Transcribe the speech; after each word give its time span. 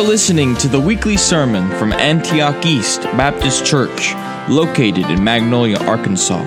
You're 0.00 0.08
listening 0.08 0.56
to 0.56 0.66
the 0.66 0.80
weekly 0.80 1.18
sermon 1.18 1.68
from 1.78 1.92
Antioch 1.92 2.64
East 2.64 3.02
Baptist 3.02 3.66
Church, 3.66 4.14
located 4.48 5.10
in 5.10 5.22
Magnolia, 5.22 5.76
Arkansas. 5.76 6.42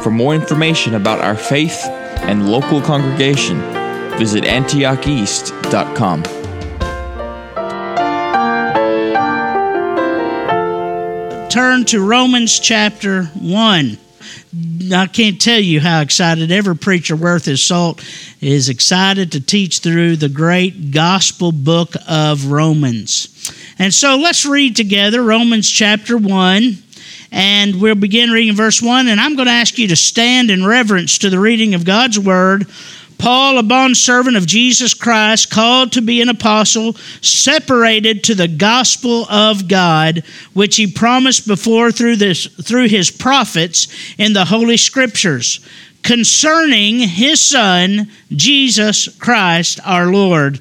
For 0.00 0.12
more 0.12 0.32
information 0.32 0.94
about 0.94 1.20
our 1.20 1.34
faith 1.34 1.76
and 2.22 2.48
local 2.48 2.80
congregation, 2.80 3.58
visit 4.16 4.44
antiocheast.com. 4.44 6.22
Turn 11.48 11.84
to 11.86 12.00
Romans 12.00 12.60
chapter 12.60 13.24
1. 13.24 13.98
I 14.92 15.06
can't 15.08 15.40
tell 15.40 15.58
you 15.58 15.80
how 15.80 16.00
excited 16.00 16.52
every 16.52 16.76
preacher 16.76 17.16
worth 17.16 17.46
his 17.46 17.60
salt 17.60 18.00
is 18.44 18.68
excited 18.68 19.32
to 19.32 19.40
teach 19.40 19.78
through 19.78 20.16
the 20.16 20.28
great 20.28 20.90
gospel 20.90 21.50
book 21.50 21.94
of 22.06 22.50
Romans. 22.50 23.28
And 23.78 23.92
so 23.92 24.16
let's 24.16 24.44
read 24.44 24.76
together 24.76 25.22
Romans 25.22 25.68
chapter 25.68 26.18
1 26.18 26.76
and 27.32 27.80
we'll 27.80 27.94
begin 27.94 28.30
reading 28.30 28.54
verse 28.54 28.82
1 28.82 29.08
and 29.08 29.18
I'm 29.18 29.34
going 29.34 29.46
to 29.46 29.52
ask 29.52 29.78
you 29.78 29.88
to 29.88 29.96
stand 29.96 30.50
in 30.50 30.64
reverence 30.64 31.18
to 31.18 31.30
the 31.30 31.38
reading 31.38 31.74
of 31.74 31.84
God's 31.84 32.18
word 32.18 32.66
Paul, 33.16 33.58
a 33.58 33.62
bondservant 33.62 34.36
of 34.36 34.46
Jesus 34.46 34.92
Christ, 34.92 35.48
called 35.48 35.92
to 35.92 36.02
be 36.02 36.20
an 36.20 36.28
apostle, 36.28 36.94
separated 37.22 38.24
to 38.24 38.34
the 38.34 38.48
gospel 38.48 39.24
of 39.30 39.68
God, 39.68 40.24
which 40.52 40.76
he 40.76 40.86
promised 40.86 41.46
before 41.46 41.92
through, 41.92 42.16
this, 42.16 42.46
through 42.46 42.88
his 42.88 43.10
prophets 43.10 43.88
in 44.18 44.32
the 44.32 44.44
Holy 44.44 44.76
Scriptures, 44.76 45.60
concerning 46.04 47.00
his 47.00 47.42
Son, 47.42 48.08
Jesus 48.30 49.08
Christ 49.18 49.80
our 49.84 50.06
Lord 50.06 50.60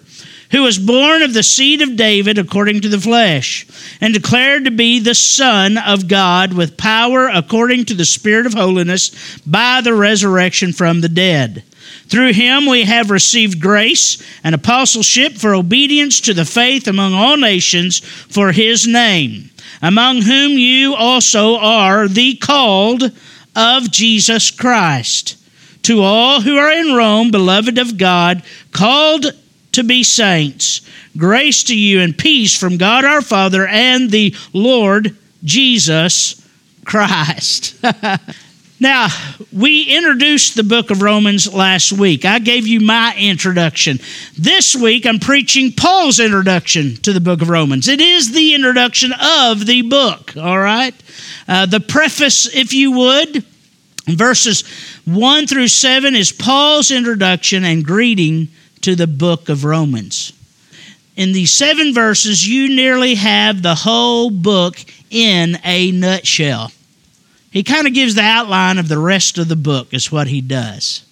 who 0.53 0.61
was 0.61 0.77
born 0.77 1.23
of 1.23 1.33
the 1.33 1.41
seed 1.41 1.81
of 1.81 1.95
David 1.95 2.38
according 2.38 2.80
to 2.80 2.88
the 2.88 3.02
flesh, 3.02 3.66
and 3.99 4.14
declared 4.14 4.66
to 4.66 4.71
be 4.71 4.99
the 4.99 5.16
Son 5.16 5.80
of 5.80 6.08
God 6.08 6.53
with 6.53 6.77
power 6.77 7.27
according 7.27 7.86
to 7.86 7.95
the 7.95 8.05
Spirit 8.05 8.45
of 8.45 8.53
holiness 8.53 9.39
by 9.47 9.81
the 9.81 9.95
resurrection 9.95 10.71
from 10.71 11.02
the 11.02 11.09
dead. 11.09 11.64
Through 12.05 12.33
him 12.33 12.67
we 12.67 12.83
have 12.83 13.09
received 13.09 13.59
grace 13.59 14.21
and 14.44 14.53
apostleship 14.53 15.33
for 15.33 15.55
obedience 15.55 16.21
to 16.21 16.36
the 16.36 16.45
faith 16.45 16.88
among 16.88 17.16
all 17.16 17.36
nations 17.36 17.99
for 17.99 18.52
his 18.52 18.86
name, 18.86 19.49
among 19.81 20.21
whom 20.21 20.52
you 20.52 20.94
also 20.94 21.58
are 21.58 22.08
the 22.08 22.36
called 22.36 23.11
of 23.55 23.91
Jesus 23.91 24.51
Christ. 24.51 25.37
To 25.83 26.01
all 26.01 26.41
who 26.41 26.57
are 26.57 26.71
in 26.71 26.95
Rome, 26.95 27.29
beloved 27.29 27.77
of 27.77 27.97
God, 27.97 28.43
called 28.71 29.25
to 29.73 29.83
be 29.83 30.03
saints. 30.03 30.81
Grace 31.17 31.63
to 31.65 31.77
you 31.77 31.99
and 31.99 32.17
peace 32.17 32.57
from 32.57 32.77
God 32.77 33.03
our 33.03 33.21
Father 33.21 33.67
and 33.67 34.09
the 34.09 34.35
Lord 34.53 35.15
Jesus 35.43 36.47
Christ. 36.85 37.75
now, 38.79 39.07
we 39.52 39.95
introduced 39.95 40.55
the 40.55 40.63
book 40.63 40.89
of 40.89 41.02
Romans 41.02 41.52
last 41.53 41.93
week. 41.93 42.25
I 42.25 42.39
gave 42.39 42.67
you 42.67 42.80
my 42.80 43.15
introduction. 43.17 43.99
This 44.38 44.75
week, 44.75 45.05
I'm 45.05 45.19
preaching 45.19 45.71
Paul's 45.71 46.19
introduction 46.19 46.95
to 46.97 47.13
the 47.13 47.21
book 47.21 47.41
of 47.41 47.49
Romans. 47.49 47.88
It 47.88 48.02
is 48.02 48.33
the 48.33 48.53
introduction 48.53 49.11
of 49.14 49.65
the 49.65 49.83
book, 49.83 50.36
all 50.36 50.59
right? 50.59 50.93
Uh, 51.48 51.65
the 51.65 51.80
preface, 51.80 52.53
if 52.53 52.73
you 52.73 52.92
would. 52.92 53.45
Verses 54.05 54.64
1 55.05 55.48
through 55.48 55.69
7 55.69 56.15
is 56.15 56.33
Paul's 56.33 56.92
introduction 56.92 57.64
and 57.64 57.86
greeting 57.86 58.49
to 58.81 58.95
the 58.95 59.08
book 59.08 59.48
of 59.48 59.64
Romans. 59.64 60.33
In 61.15 61.31
these 61.31 61.53
seven 61.53 61.93
verses, 61.93 62.48
you 62.48 62.75
nearly 62.75 63.15
have 63.15 63.61
the 63.61 63.75
whole 63.75 64.30
book 64.30 64.77
in 65.09 65.58
a 65.64 65.92
nutshell. 65.92 66.71
He 67.53 67.61
kind 67.61 67.86
of 67.86 67.93
gives 67.93 68.15
the 68.15 68.23
outline 68.23 68.80
of 68.80 68.87
the 68.87 68.97
rest 68.97 69.37
of 69.37 69.47
the 69.47 69.55
book, 69.55 69.93
is 69.93 70.11
what 70.11 70.25
he 70.25 70.41
does. 70.41 71.05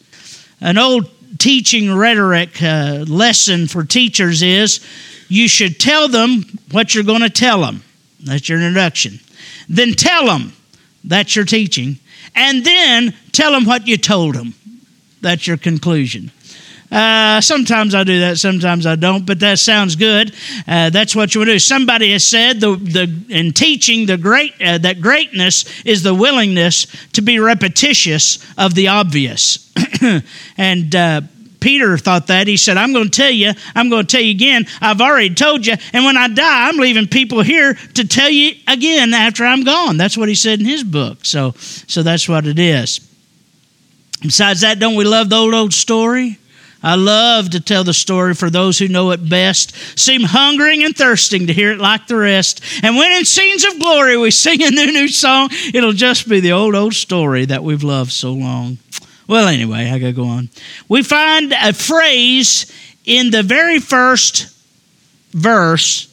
An 0.59 0.79
old 0.79 1.07
teaching 1.37 1.95
rhetoric 1.95 2.61
uh, 2.63 3.05
lesson 3.07 3.67
for 3.67 3.83
teachers 3.83 4.41
is 4.41 4.83
you 5.27 5.47
should 5.47 5.79
tell 5.79 6.07
them 6.07 6.43
what 6.71 6.95
you're 6.95 7.03
going 7.03 7.21
to 7.21 7.29
tell 7.29 7.61
them. 7.61 7.83
That's 8.23 8.49
your 8.49 8.59
introduction. 8.59 9.19
Then 9.69 9.93
tell 9.93 10.25
them. 10.25 10.53
That's 11.03 11.35
your 11.35 11.45
teaching. 11.45 11.99
And 12.33 12.65
then 12.65 13.13
tell 13.31 13.51
them 13.51 13.65
what 13.65 13.87
you 13.87 13.97
told 13.97 14.33
them. 14.33 14.55
That's 15.21 15.45
your 15.45 15.57
conclusion. 15.57 16.31
Uh, 16.91 17.39
sometimes 17.39 17.95
I 17.95 18.03
do 18.03 18.19
that, 18.19 18.37
sometimes 18.37 18.85
I 18.85 18.95
don't, 18.95 19.25
but 19.25 19.39
that 19.39 19.59
sounds 19.59 19.95
good. 19.95 20.35
Uh, 20.67 20.89
that's 20.89 21.15
what 21.15 21.33
you 21.33 21.39
would 21.39 21.45
do. 21.45 21.57
Somebody 21.57 22.11
has 22.11 22.27
said 22.27 22.59
the, 22.59 22.75
the, 22.75 23.25
in 23.29 23.53
teaching 23.53 24.05
the 24.07 24.17
great, 24.17 24.53
uh, 24.61 24.77
that 24.79 24.99
greatness 24.99 25.83
is 25.83 26.03
the 26.03 26.13
willingness 26.13 26.87
to 27.13 27.21
be 27.21 27.39
repetitious 27.39 28.45
of 28.57 28.75
the 28.75 28.89
obvious. 28.89 29.71
and 30.57 30.93
uh, 30.93 31.21
Peter 31.61 31.97
thought 31.97 32.27
that. 32.27 32.47
He 32.47 32.57
said, 32.57 32.75
I'm 32.75 32.91
going 32.91 33.05
to 33.05 33.09
tell 33.09 33.31
you, 33.31 33.53
I'm 33.73 33.89
going 33.89 34.05
to 34.05 34.11
tell 34.11 34.21
you 34.21 34.31
again. 34.31 34.65
I've 34.81 34.99
already 34.99 35.33
told 35.33 35.65
you. 35.65 35.75
And 35.93 36.03
when 36.03 36.17
I 36.17 36.27
die, 36.27 36.67
I'm 36.67 36.77
leaving 36.77 37.07
people 37.07 37.41
here 37.41 37.75
to 37.75 38.05
tell 38.05 38.29
you 38.29 38.55
again 38.67 39.13
after 39.13 39.45
I'm 39.45 39.63
gone. 39.63 39.95
That's 39.95 40.17
what 40.17 40.27
he 40.27 40.35
said 40.35 40.59
in 40.59 40.65
his 40.65 40.83
book. 40.83 41.23
So, 41.23 41.51
so 41.55 42.03
that's 42.03 42.27
what 42.27 42.47
it 42.47 42.59
is. 42.59 42.99
Besides 44.21 44.61
that, 44.61 44.79
don't 44.79 44.95
we 44.95 45.05
love 45.05 45.29
the 45.29 45.37
old, 45.37 45.53
old 45.53 45.73
story? 45.73 46.37
I 46.83 46.95
love 46.95 47.51
to 47.51 47.59
tell 47.59 47.83
the 47.83 47.93
story 47.93 48.33
for 48.33 48.49
those 48.49 48.79
who 48.79 48.87
know 48.87 49.11
it 49.11 49.29
best, 49.29 49.75
seem 49.97 50.23
hungering 50.23 50.83
and 50.83 50.95
thirsting 50.95 51.47
to 51.47 51.53
hear 51.53 51.71
it 51.71 51.79
like 51.79 52.07
the 52.07 52.17
rest. 52.17 52.61
And 52.83 52.95
when 52.95 53.11
in 53.11 53.25
scenes 53.25 53.63
of 53.63 53.79
glory 53.79 54.17
we 54.17 54.31
sing 54.31 54.63
a 54.63 54.71
new, 54.71 54.91
new 54.91 55.07
song, 55.07 55.49
it'll 55.73 55.93
just 55.93 56.27
be 56.27 56.39
the 56.39 56.53
old, 56.53 56.75
old 56.75 56.93
story 56.93 57.45
that 57.45 57.63
we've 57.63 57.83
loved 57.83 58.11
so 58.11 58.33
long. 58.33 58.79
Well, 59.27 59.47
anyway, 59.47 59.89
I 59.89 59.99
gotta 59.99 60.11
go 60.11 60.25
on. 60.25 60.49
We 60.89 61.03
find 61.03 61.53
a 61.53 61.73
phrase 61.73 62.71
in 63.05 63.31
the 63.31 63.43
very 63.43 63.79
first 63.79 64.47
verse 65.31 66.10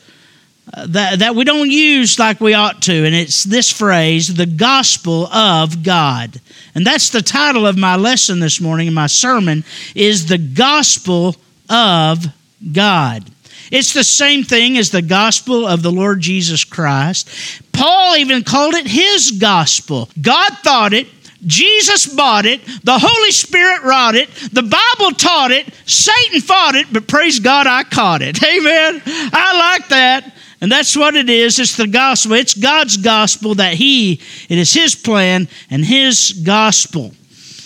that, 0.87 1.19
that 1.21 1.34
we 1.34 1.44
don't 1.44 1.71
use 1.71 2.19
like 2.19 2.41
we 2.41 2.55
ought 2.55 2.83
to, 2.83 3.05
and 3.05 3.15
it's 3.15 3.44
this 3.44 3.71
phrase, 3.71 4.34
the 4.34 4.47
gospel 4.47 5.27
of 5.27 5.83
God. 5.83 6.41
And 6.75 6.87
that's 6.87 7.11
the 7.11 7.22
title 7.22 7.66
of 7.66 7.77
my 7.77 7.97
lesson 7.97 8.41
this 8.41 8.61
morning, 8.61 8.88
and 8.88 8.94
my 8.94 9.06
sermon 9.06 9.65
is 9.94 10.27
the 10.27 10.38
gospel 10.38 11.37
of 11.69 12.27
God. 12.72 13.25
It's 13.71 13.93
the 13.93 14.05
same 14.05 14.44
thing 14.44 14.78
as 14.78 14.91
the 14.91 15.03
gospel 15.03 15.67
of 15.67 15.83
the 15.83 15.93
Lord 15.93 16.21
Jesus 16.21 16.65
Christ. 16.65 17.28
Paul 17.72 18.17
even 18.17 18.43
called 18.43 18.75
it 18.75 18.87
his 18.87 19.33
gospel. 19.33 20.09
God 20.21 20.50
thought 20.62 20.93
it, 20.93 21.06
Jesus 21.47 22.06
bought 22.06 22.47
it, 22.47 22.65
the 22.83 22.99
Holy 22.99 23.31
Spirit 23.31 23.83
wrought 23.83 24.17
it, 24.17 24.28
the 24.53 24.62
Bible 24.62 25.15
taught 25.17 25.50
it, 25.50 25.72
Satan 25.87 26.41
fought 26.41 26.75
it, 26.75 26.93
but 26.93 27.06
praise 27.06 27.38
God, 27.38 27.67
I 27.67 27.84
caught 27.84 28.22
it. 28.22 28.43
Amen. 28.44 29.03
I 29.06 29.77
like 29.78 29.88
that. 29.88 30.34
And 30.61 30.73
that's 30.73 30.97
what 30.97 31.15
it 31.15 31.31
is. 31.31 31.59
It's 31.59 31.77
the 31.77 31.87
gospel. 31.87 32.33
It's 32.33 32.55
God's 32.55 32.97
gospel 32.97 33.55
that 33.57 33.75
He, 33.75 34.21
it 34.49 34.59
is 34.59 34.73
His 34.73 34.95
plan 34.95 35.49
and 35.71 35.85
His 35.85 36.43
gospel. 36.45 37.13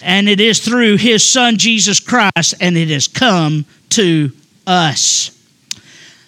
And 0.02 0.28
it 0.28 0.40
is 0.40 0.60
through 0.60 0.96
His 0.96 1.30
Son, 1.30 1.56
Jesus 1.56 2.00
Christ, 2.00 2.54
and 2.60 2.76
it 2.76 2.88
has 2.88 3.08
come 3.08 3.64
to 3.90 4.32
us. 4.66 5.30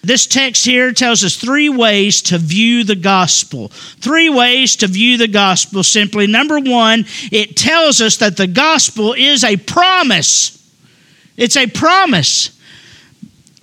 This 0.01 0.27
text 0.27 0.65
here 0.65 0.91
tells 0.91 1.23
us 1.23 1.35
three 1.35 1.67
ways 1.67 2.21
to 2.23 2.37
view 2.37 2.83
the 2.83 2.95
gospel. 2.95 3.69
Three 3.69 4.29
ways 4.29 4.75
to 4.77 4.87
view 4.87 5.17
the 5.17 5.27
gospel 5.27 5.83
simply. 5.83 6.27
Number 6.27 6.59
one, 6.59 7.05
it 7.31 7.57
tells 7.57 8.01
us 8.01 8.17
that 8.17 8.37
the 8.37 8.45
gospel 8.45 9.13
is 9.13 9.43
a 9.43 9.57
promise. 9.57 10.63
It's 11.37 11.57
a 11.57 11.65
promise. 11.65 12.54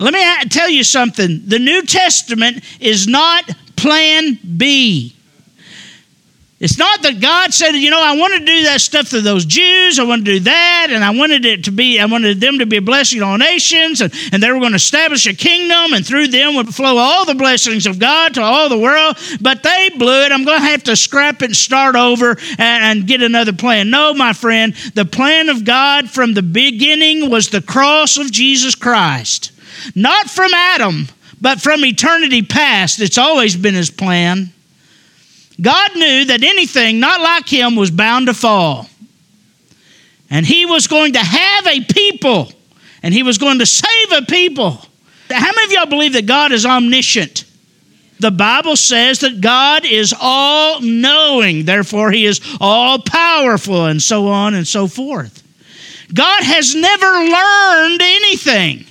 Let 0.03 0.13
me 0.13 0.49
tell 0.49 0.69
you 0.69 0.83
something. 0.83 1.43
The 1.45 1.59
New 1.59 1.83
Testament 1.83 2.63
is 2.81 3.07
not 3.07 3.49
plan 3.77 4.37
B. 4.57 5.15
It's 6.59 6.77
not 6.77 7.01
that 7.03 7.19
God 7.21 7.53
said, 7.53 7.71
you 7.71 7.89
know, 7.89 8.01
I 8.01 8.15
want 8.17 8.33
to 8.33 8.39
do 8.39 8.63
that 8.63 8.81
stuff 8.81 9.09
to 9.09 9.21
those 9.21 9.45
Jews. 9.45 9.99
I 9.99 10.03
want 10.03 10.25
to 10.25 10.31
do 10.31 10.39
that. 10.41 10.87
And 10.91 11.03
I 11.03 11.11
wanted 11.11 11.45
it 11.45 11.65
to 11.65 11.71
be, 11.71 11.99
I 11.99 12.05
wanted 12.05 12.39
them 12.41 12.59
to 12.59 12.65
be 12.65 12.77
a 12.77 12.81
blessing 12.81 13.21
on 13.21 13.39
nations. 13.39 14.01
And, 14.01 14.13
and 14.31 14.43
they 14.43 14.51
were 14.51 14.59
going 14.59 14.71
to 14.71 14.77
establish 14.77 15.25
a 15.25 15.33
kingdom. 15.33 15.93
And 15.93 16.05
through 16.05 16.27
them 16.27 16.55
would 16.55 16.73
flow 16.73 16.97
all 16.97 17.25
the 17.25 17.35
blessings 17.35 17.85
of 17.85 17.97
God 17.97 18.33
to 18.33 18.41
all 18.41 18.67
the 18.67 18.77
world. 18.77 19.17
But 19.39 19.63
they 19.63 19.89
blew 19.97 20.23
it. 20.23 20.33
I'm 20.33 20.43
going 20.43 20.59
to 20.59 20.65
have 20.65 20.83
to 20.83 20.97
scrap 20.97 21.41
it 21.41 21.45
and 21.45 21.55
start 21.55 21.95
over 21.95 22.31
and, 22.57 22.99
and 22.99 23.07
get 23.07 23.21
another 23.21 23.53
plan. 23.53 23.89
No, 23.89 24.13
my 24.13 24.33
friend, 24.33 24.73
the 24.95 25.05
plan 25.05 25.47
of 25.47 25.63
God 25.63 26.09
from 26.09 26.33
the 26.33 26.43
beginning 26.43 27.29
was 27.29 27.49
the 27.49 27.61
cross 27.61 28.17
of 28.17 28.31
Jesus 28.31 28.75
Christ. 28.75 29.52
Not 29.95 30.29
from 30.29 30.53
Adam, 30.53 31.07
but 31.41 31.61
from 31.61 31.83
eternity 31.85 32.41
past. 32.41 32.99
It's 32.99 33.17
always 33.17 33.55
been 33.55 33.73
his 33.73 33.89
plan. 33.89 34.51
God 35.61 35.95
knew 35.95 36.25
that 36.25 36.43
anything 36.43 36.99
not 36.99 37.21
like 37.21 37.47
him 37.47 37.75
was 37.75 37.91
bound 37.91 38.27
to 38.27 38.33
fall. 38.33 38.87
And 40.29 40.45
he 40.45 40.65
was 40.65 40.87
going 40.87 41.13
to 41.13 41.19
have 41.19 41.67
a 41.67 41.81
people, 41.81 42.51
and 43.03 43.13
he 43.13 43.23
was 43.23 43.37
going 43.37 43.59
to 43.59 43.65
save 43.65 44.11
a 44.11 44.21
people. 44.23 44.79
How 45.29 45.51
many 45.53 45.65
of 45.65 45.71
y'all 45.71 45.85
believe 45.89 46.13
that 46.13 46.25
God 46.25 46.51
is 46.51 46.65
omniscient? 46.65 47.45
The 48.19 48.31
Bible 48.31 48.75
says 48.75 49.19
that 49.19 49.41
God 49.41 49.85
is 49.85 50.13
all 50.17 50.79
knowing, 50.81 51.65
therefore, 51.65 52.09
He 52.09 52.25
is 52.25 52.39
all 52.61 52.99
powerful, 52.99 53.85
and 53.85 54.01
so 54.01 54.27
on 54.27 54.53
and 54.53 54.67
so 54.67 54.87
forth. 54.87 55.43
God 56.13 56.43
has 56.43 56.73
never 56.73 57.05
learned 57.05 58.01
anything. 58.01 58.85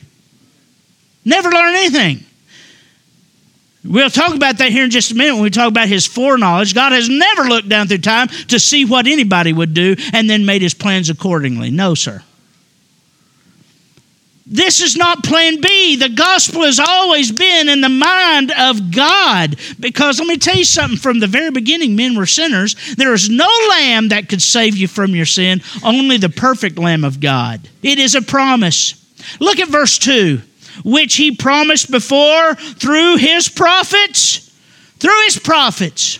Never 1.25 1.51
learned 1.51 1.77
anything. 1.77 2.25
We'll 3.85 4.11
talk 4.11 4.35
about 4.35 4.59
that 4.59 4.71
here 4.71 4.85
in 4.85 4.91
just 4.91 5.11
a 5.11 5.15
minute 5.15 5.35
when 5.35 5.43
we 5.43 5.51
talk 5.51 5.69
about 5.69 5.89
his 5.89 6.07
foreknowledge. 6.07 6.75
God 6.75 6.93
has 6.93 7.09
never 7.09 7.45
looked 7.45 7.69
down 7.69 7.89
through 7.89 7.99
time 7.99 8.29
to 8.49 8.61
see 8.61 8.85
what 8.85 9.09
anybody 9.09 9.53
would 9.53 9.75
do 9.75 9.97
and 10.13 10.31
then 10.31 10.47
made 10.47 10.63
his 10.63 10.75
plans 10.75 11.11
accordingly. 11.11 11.71
No, 11.71 11.95
sir. 11.95 12.23
This 14.47 14.81
is 14.81 14.97
not 14.97 15.25
plan 15.25 15.61
B. 15.61 15.97
The 15.97 16.11
gospel 16.11 16.63
has 16.63 16.79
always 16.79 17.33
been 17.33 17.69
in 17.69 17.81
the 17.81 17.89
mind 17.89 18.53
of 18.53 18.95
God. 18.95 19.57
Because 19.81 20.19
let 20.19 20.29
me 20.29 20.37
tell 20.37 20.57
you 20.57 20.65
something 20.65 20.99
from 20.99 21.21
the 21.21 21.27
very 21.27 21.51
beginning, 21.51 21.97
men 21.97 22.17
were 22.17 22.27
sinners. 22.27 22.77
There 22.97 23.15
is 23.15 23.31
no 23.31 23.49
lamb 23.71 24.11
that 24.11 24.29
could 24.29 24.43
save 24.43 24.77
you 24.77 24.89
from 24.89 25.17
your 25.17 25.27
sin, 25.27 25.63
only 25.83 26.19
the 26.19 26.29
perfect 26.29 26.79
Lamb 26.79 27.03
of 27.03 27.19
God. 27.19 27.67
It 27.83 27.99
is 27.99 28.15
a 28.15 28.23
promise. 28.23 28.95
Look 29.41 29.59
at 29.59 29.69
verse 29.69 29.99
2 29.99 30.43
which 30.85 31.17
he 31.17 31.35
promised 31.35 31.91
before 31.91 32.55
through 32.55 33.17
his 33.17 33.49
prophets. 33.49 34.51
Through 34.99 35.25
his 35.25 35.39
prophets. 35.39 36.19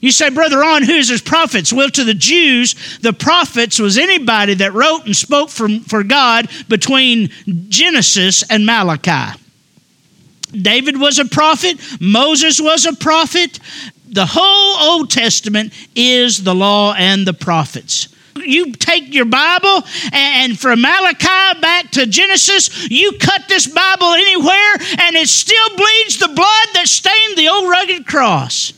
You 0.00 0.12
say, 0.12 0.30
Brother 0.30 0.58
Ron, 0.58 0.82
who 0.82 0.94
is 0.94 1.10
his 1.10 1.20
prophets? 1.20 1.72
Well, 1.72 1.90
to 1.90 2.04
the 2.04 2.14
Jews, 2.14 2.98
the 3.00 3.12
prophets 3.12 3.78
was 3.78 3.98
anybody 3.98 4.54
that 4.54 4.72
wrote 4.72 5.04
and 5.04 5.14
spoke 5.14 5.50
from, 5.50 5.80
for 5.80 6.02
God 6.02 6.48
between 6.68 7.30
Genesis 7.68 8.42
and 8.50 8.64
Malachi. 8.64 9.38
David 10.52 10.98
was 10.98 11.18
a 11.18 11.26
prophet, 11.26 11.78
Moses 12.00 12.60
was 12.60 12.86
a 12.86 12.94
prophet. 12.94 13.60
The 14.08 14.26
whole 14.26 14.90
Old 14.90 15.10
Testament 15.10 15.72
is 15.94 16.42
the 16.42 16.54
law 16.54 16.94
and 16.94 17.26
the 17.26 17.34
prophets 17.34 18.08
you 18.36 18.72
take 18.72 19.12
your 19.14 19.24
Bible 19.24 19.82
and 20.12 20.58
from 20.58 20.80
Malachi 20.80 21.60
back 21.60 21.90
to 21.92 22.06
Genesis, 22.06 22.90
you 22.90 23.12
cut 23.18 23.48
this 23.48 23.66
Bible 23.66 24.12
anywhere 24.12 24.74
and 24.98 25.16
it 25.16 25.28
still 25.28 25.68
bleeds 25.76 26.18
the 26.18 26.28
blood 26.28 26.68
that 26.74 26.86
stained 26.86 27.36
the 27.36 27.48
old 27.48 27.68
rugged 27.68 28.06
cross. 28.06 28.72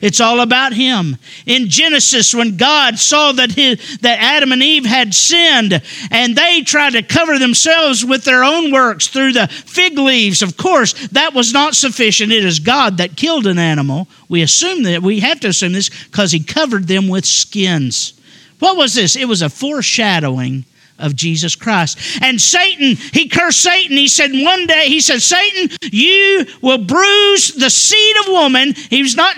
It's 0.00 0.20
all 0.20 0.40
about 0.40 0.72
him. 0.72 1.16
In 1.46 1.68
Genesis, 1.68 2.34
when 2.34 2.56
God 2.56 2.98
saw 2.98 3.32
that, 3.32 3.52
his, 3.52 3.98
that 3.98 4.18
Adam 4.20 4.52
and 4.52 4.62
Eve 4.62 4.84
had 4.84 5.14
sinned 5.14 5.80
and 6.10 6.36
they 6.36 6.62
tried 6.62 6.92
to 6.92 7.02
cover 7.02 7.38
themselves 7.38 8.04
with 8.04 8.24
their 8.24 8.44
own 8.44 8.72
works 8.72 9.08
through 9.08 9.32
the 9.32 9.48
fig 9.48 9.98
leaves, 9.98 10.42
of 10.42 10.56
course, 10.56 11.08
that 11.08 11.34
was 11.34 11.52
not 11.52 11.74
sufficient. 11.74 12.32
It 12.32 12.44
is 12.44 12.60
God 12.60 12.98
that 12.98 13.16
killed 13.16 13.46
an 13.46 13.58
animal. 13.58 14.08
We 14.28 14.42
assume 14.42 14.82
that, 14.82 15.02
we 15.02 15.20
have 15.20 15.40
to 15.40 15.48
assume 15.48 15.72
this 15.72 15.88
because 16.04 16.32
he 16.32 16.40
covered 16.40 16.88
them 16.88 17.08
with 17.08 17.24
skins. 17.24 18.15
What 18.58 18.76
was 18.76 18.94
this? 18.94 19.16
It 19.16 19.28
was 19.28 19.42
a 19.42 19.50
foreshadowing 19.50 20.64
of 20.98 21.14
Jesus 21.14 21.54
Christ. 21.54 21.98
And 22.22 22.40
Satan, 22.40 22.96
he 23.12 23.28
cursed 23.28 23.62
Satan. 23.62 23.96
He 23.96 24.08
said 24.08 24.30
one 24.32 24.66
day, 24.66 24.86
he 24.86 25.00
said, 25.00 25.20
Satan, 25.20 25.76
you 25.92 26.46
will 26.62 26.78
bruise 26.78 27.54
the 27.54 27.70
seed 27.70 28.16
of 28.20 28.28
woman. 28.28 28.74
He 28.74 29.02
was 29.02 29.16
not 29.16 29.36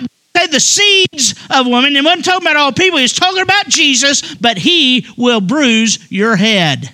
the 0.51 0.59
seeds 0.59 1.35
of 1.49 1.67
woman. 1.67 1.95
He 1.95 2.01
wasn't 2.01 2.23
talking 2.23 2.47
about 2.47 2.55
all 2.55 2.71
people. 2.71 2.97
He 2.97 3.03
was 3.03 3.13
talking 3.13 3.41
about 3.41 3.67
Jesus, 3.67 4.35
but 4.35 4.57
he 4.57 5.05
will 5.17 5.41
bruise 5.41 6.09
your 6.09 6.37
head. 6.37 6.89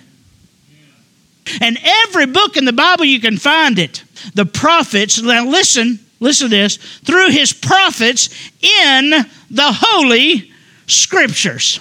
And 1.60 1.78
every 1.80 2.26
book 2.26 2.56
in 2.56 2.64
the 2.64 2.72
Bible 2.72 3.04
you 3.04 3.20
can 3.20 3.36
find 3.36 3.78
it. 3.78 4.02
The 4.34 4.46
prophets, 4.46 5.22
now 5.22 5.44
listen, 5.46 6.00
listen 6.18 6.50
to 6.50 6.56
this, 6.56 6.76
through 6.76 7.30
his 7.30 7.52
prophets 7.52 8.30
in 8.60 9.10
the 9.48 9.70
holy 9.72 10.50
scriptures 10.88 11.78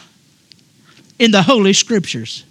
in 1.19 1.31
the 1.31 1.43
Holy 1.43 1.73
Scriptures. 1.73 2.43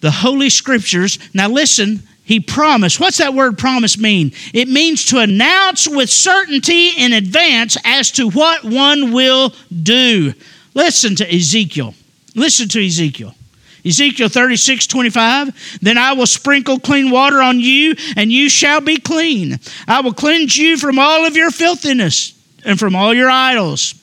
The 0.00 0.10
Holy 0.10 0.50
Scriptures, 0.50 1.18
now 1.34 1.48
listen, 1.48 2.02
he 2.24 2.40
promised. 2.40 3.00
What's 3.00 3.18
that 3.18 3.34
word 3.34 3.56
promise 3.58 3.98
mean? 3.98 4.32
It 4.52 4.68
means 4.68 5.06
to 5.06 5.18
announce 5.18 5.88
with 5.88 6.10
certainty 6.10 6.90
in 6.90 7.12
advance 7.14 7.76
as 7.84 8.10
to 8.12 8.28
what 8.28 8.64
one 8.64 9.12
will 9.12 9.54
do. 9.82 10.34
Listen 10.74 11.16
to 11.16 11.34
Ezekiel. 11.34 11.94
Listen 12.34 12.68
to 12.68 12.84
Ezekiel. 12.84 13.34
Ezekiel 13.84 14.28
36, 14.28 14.86
25. 14.86 15.78
Then 15.80 15.96
I 15.96 16.12
will 16.12 16.26
sprinkle 16.26 16.78
clean 16.78 17.10
water 17.10 17.40
on 17.40 17.60
you, 17.60 17.94
and 18.16 18.30
you 18.30 18.50
shall 18.50 18.80
be 18.80 18.98
clean. 18.98 19.58
I 19.86 20.02
will 20.02 20.12
cleanse 20.12 20.56
you 20.56 20.76
from 20.76 20.98
all 20.98 21.24
of 21.24 21.36
your 21.36 21.50
filthiness 21.50 22.34
and 22.64 22.78
from 22.78 22.94
all 22.94 23.14
your 23.14 23.30
idols. 23.30 23.94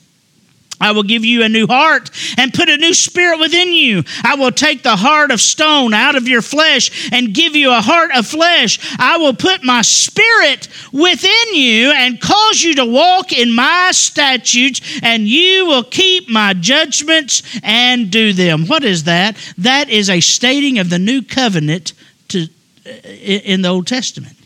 I 0.80 0.92
will 0.92 1.02
give 1.02 1.24
you 1.24 1.42
a 1.42 1.48
new 1.48 1.66
heart 1.66 2.10
and 2.36 2.52
put 2.52 2.68
a 2.68 2.76
new 2.76 2.92
spirit 2.92 3.40
within 3.40 3.72
you. 3.72 4.02
I 4.22 4.34
will 4.34 4.52
take 4.52 4.82
the 4.82 4.96
heart 4.96 5.30
of 5.30 5.40
stone 5.40 5.94
out 5.94 6.16
of 6.16 6.28
your 6.28 6.42
flesh 6.42 7.10
and 7.12 7.32
give 7.32 7.56
you 7.56 7.70
a 7.72 7.80
heart 7.80 8.10
of 8.14 8.26
flesh. 8.26 8.78
I 8.98 9.16
will 9.16 9.34
put 9.34 9.64
my 9.64 9.82
spirit 9.82 10.68
within 10.92 11.54
you 11.54 11.92
and 11.92 12.20
cause 12.20 12.62
you 12.62 12.74
to 12.74 12.84
walk 12.84 13.32
in 13.32 13.54
my 13.54 13.90
statutes, 13.92 15.00
and 15.02 15.26
you 15.26 15.66
will 15.66 15.84
keep 15.84 16.28
my 16.28 16.52
judgments 16.52 17.42
and 17.62 18.10
do 18.10 18.32
them. 18.32 18.66
What 18.66 18.84
is 18.84 19.04
that? 19.04 19.36
That 19.58 19.88
is 19.88 20.10
a 20.10 20.20
stating 20.20 20.78
of 20.78 20.90
the 20.90 20.98
new 20.98 21.22
covenant 21.22 21.94
to, 22.28 22.48
uh, 22.86 22.90
in 23.08 23.62
the 23.62 23.68
Old 23.68 23.86
Testament. 23.86 24.36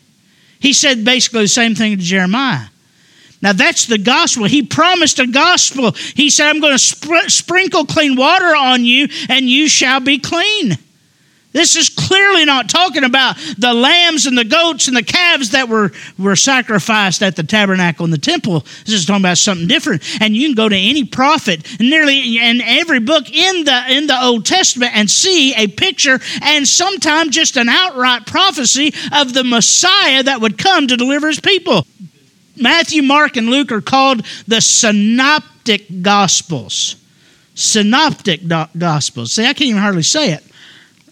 He 0.60 0.72
said 0.72 1.04
basically 1.04 1.42
the 1.42 1.48
same 1.48 1.74
thing 1.74 1.96
to 1.96 2.02
Jeremiah. 2.02 2.66
Now 3.42 3.52
that's 3.52 3.86
the 3.86 3.98
gospel. 3.98 4.44
He 4.44 4.62
promised 4.62 5.18
a 5.18 5.26
gospel. 5.26 5.92
He 5.92 6.28
said, 6.30 6.48
I'm 6.48 6.60
going 6.60 6.74
to 6.74 6.78
sp- 6.78 7.28
sprinkle 7.28 7.86
clean 7.86 8.16
water 8.16 8.54
on 8.54 8.84
you 8.84 9.08
and 9.28 9.48
you 9.48 9.68
shall 9.68 10.00
be 10.00 10.18
clean. 10.18 10.76
This 11.52 11.74
is 11.74 11.88
clearly 11.88 12.44
not 12.44 12.68
talking 12.68 13.02
about 13.02 13.36
the 13.58 13.74
lambs 13.74 14.26
and 14.26 14.38
the 14.38 14.44
goats 14.44 14.86
and 14.86 14.96
the 14.96 15.02
calves 15.02 15.50
that 15.50 15.68
were, 15.68 15.90
were 16.16 16.36
sacrificed 16.36 17.22
at 17.22 17.34
the 17.34 17.42
tabernacle 17.42 18.04
and 18.04 18.12
the 18.12 18.18
temple. 18.18 18.60
This 18.84 18.94
is 18.94 19.04
talking 19.04 19.22
about 19.22 19.38
something 19.38 19.66
different. 19.66 20.02
And 20.20 20.36
you 20.36 20.46
can 20.46 20.54
go 20.54 20.68
to 20.68 20.76
any 20.76 21.02
prophet, 21.02 21.66
nearly 21.80 22.38
in 22.38 22.60
every 22.60 23.00
book 23.00 23.28
in 23.32 23.64
the 23.64 23.84
in 23.88 24.06
the 24.06 24.22
Old 24.22 24.46
Testament, 24.46 24.92
and 24.94 25.10
see 25.10 25.52
a 25.54 25.66
picture 25.66 26.20
and 26.40 26.68
sometimes 26.68 27.34
just 27.34 27.56
an 27.56 27.68
outright 27.68 28.26
prophecy 28.26 28.94
of 29.12 29.34
the 29.34 29.42
Messiah 29.42 30.22
that 30.22 30.40
would 30.40 30.56
come 30.56 30.86
to 30.86 30.96
deliver 30.96 31.26
his 31.26 31.40
people. 31.40 31.84
Matthew, 32.60 33.02
Mark, 33.02 33.36
and 33.36 33.48
Luke 33.48 33.72
are 33.72 33.80
called 33.80 34.24
the 34.46 34.60
synoptic 34.60 36.02
gospels. 36.02 36.96
Synoptic 37.54 38.46
do- 38.46 38.66
gospels. 38.78 39.32
See, 39.32 39.42
I 39.42 39.52
can't 39.52 39.62
even 39.62 39.82
hardly 39.82 40.02
say 40.02 40.32
it. 40.32 40.44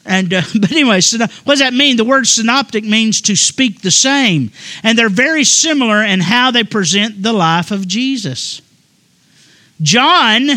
And 0.09 0.33
uh, 0.33 0.43
but 0.61 0.73
anyway, 0.73 1.00
what 1.00 1.55
does 1.55 1.59
that 1.59 1.75
mean? 1.75 1.97
The 1.97 2.05
word 2.05 2.26
synoptic 2.26 2.85
means 2.85 3.21
to 3.23 3.37
speak 3.37 3.83
the 3.83 3.90
same, 3.90 4.50
and 4.83 4.99
they're 4.99 5.09
very 5.09 5.45
similar 5.45 6.02
in 6.02 6.21
how 6.21 6.50
they 6.50 6.64
present 6.64 7.23
the 7.23 7.33
life 7.33 7.71
of 7.71 7.87
Jesus. 7.87 8.62
John 9.81 10.49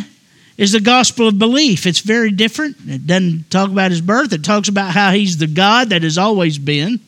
is 0.58 0.72
the 0.72 0.80
gospel 0.80 1.28
of 1.28 1.38
belief. 1.38 1.86
It's 1.86 2.00
very 2.00 2.32
different. 2.32 2.78
It 2.88 3.06
doesn't 3.06 3.50
talk 3.50 3.70
about 3.70 3.92
his 3.92 4.02
birth. 4.02 4.34
It 4.34 4.44
talks 4.44 4.70
about 4.70 4.92
how 4.92 5.12
he's 5.12 5.38
the 5.38 5.48
God 5.48 5.90
that 5.90 6.04
has 6.04 6.18
always 6.18 6.58
been, 6.58 7.00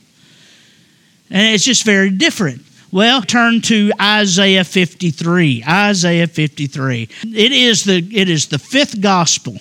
and 1.29 1.55
it's 1.55 1.63
just 1.63 1.85
very 1.85 2.09
different. 2.09 2.61
Well, 2.93 3.23
turn 3.23 3.61
to 3.61 3.91
Isaiah 3.99 4.63
53. 4.63 5.63
Isaiah 5.67 6.27
53. 6.27 7.09
It 7.23 7.51
is 7.51 7.85
the 7.85 7.97
it 7.97 8.29
is 8.29 8.49
the 8.49 8.59
fifth 8.59 9.01
gospel. 9.01 9.57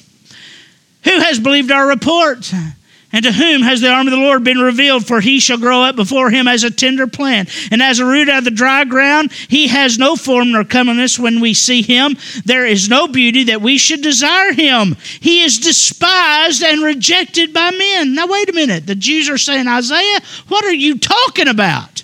Who 1.05 1.19
has 1.19 1.41
believed 1.41 1.71
our 1.71 1.89
report? 1.89 2.53
And 3.11 3.25
to 3.25 3.33
whom 3.33 3.63
has 3.63 3.81
the 3.81 3.89
arm 3.89 4.07
of 4.07 4.11
the 4.11 4.19
Lord 4.19 4.45
been 4.45 4.59
revealed? 4.59 5.07
For 5.07 5.23
he 5.23 5.41
shall 5.41 5.57
grow 5.57 5.81
up 5.83 5.97
before 5.97 6.29
him 6.29 6.47
as 6.47 6.63
a 6.63 6.71
tender 6.71 7.07
plant, 7.07 7.49
and 7.71 7.83
as 7.83 8.01
a 8.01 8.05
root 8.05 8.29
out 8.29 8.41
of 8.41 8.45
the 8.45 8.51
dry 8.51 8.85
ground. 8.85 9.33
He 9.33 9.69
has 9.69 9.99
no 9.99 10.15
form 10.15 10.53
nor 10.53 10.65
comeliness 10.65 11.19
when 11.19 11.41
we 11.41 11.55
see 11.55 11.81
him. 11.81 12.19
There 12.45 12.67
is 12.67 12.91
no 12.91 13.09
beauty 13.09 13.45
that 13.45 13.63
we 13.63 13.79
should 13.79 14.03
desire 14.03 14.53
him. 14.53 14.95
He 15.21 15.41
is 15.43 15.59
despised 15.59 16.63
and 16.63 16.83
rejected 16.83 17.55
by 17.55 17.71
men. 17.71 18.15
Now, 18.15 18.27
wait 18.27 18.51
a 18.51 18.53
minute. 18.53 18.87
The 18.87 18.95
Jews 18.95 19.31
are 19.31 19.39
saying, 19.39 19.69
Isaiah, 19.69 20.21
what 20.49 20.67
are 20.67 20.75
you 20.75 20.99
talking 20.99 21.49
about? 21.49 22.02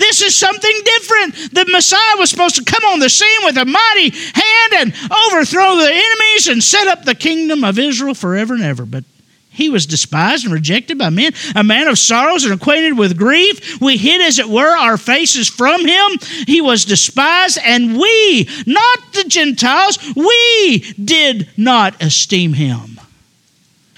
This 0.00 0.22
is 0.22 0.34
something 0.34 0.80
different. 0.82 1.54
The 1.54 1.66
Messiah 1.70 2.16
was 2.16 2.30
supposed 2.30 2.56
to 2.56 2.64
come 2.64 2.82
on 2.90 3.00
the 3.00 3.10
scene 3.10 3.28
with 3.44 3.58
a 3.58 3.66
mighty 3.66 4.10
hand 4.10 4.72
and 4.78 4.94
overthrow 5.28 5.76
the 5.76 5.90
enemies 5.92 6.48
and 6.48 6.64
set 6.64 6.88
up 6.88 7.04
the 7.04 7.14
kingdom 7.14 7.62
of 7.64 7.78
Israel 7.78 8.14
forever 8.14 8.54
and 8.54 8.62
ever. 8.62 8.86
But 8.86 9.04
he 9.50 9.68
was 9.68 9.84
despised 9.84 10.46
and 10.46 10.54
rejected 10.54 10.96
by 10.96 11.10
men, 11.10 11.34
a 11.54 11.62
man 11.62 11.86
of 11.86 11.98
sorrows 11.98 12.44
and 12.44 12.54
acquainted 12.54 12.96
with 12.96 13.18
grief. 13.18 13.78
We 13.78 13.98
hid, 13.98 14.22
as 14.22 14.38
it 14.38 14.48
were, 14.48 14.74
our 14.74 14.96
faces 14.96 15.48
from 15.48 15.86
him. 15.86 16.18
He 16.46 16.62
was 16.62 16.86
despised, 16.86 17.58
and 17.62 17.98
we, 17.98 18.48
not 18.66 19.12
the 19.12 19.24
Gentiles, 19.24 19.98
we 20.16 20.94
did 21.04 21.50
not 21.58 22.02
esteem 22.02 22.54
him. 22.54 22.98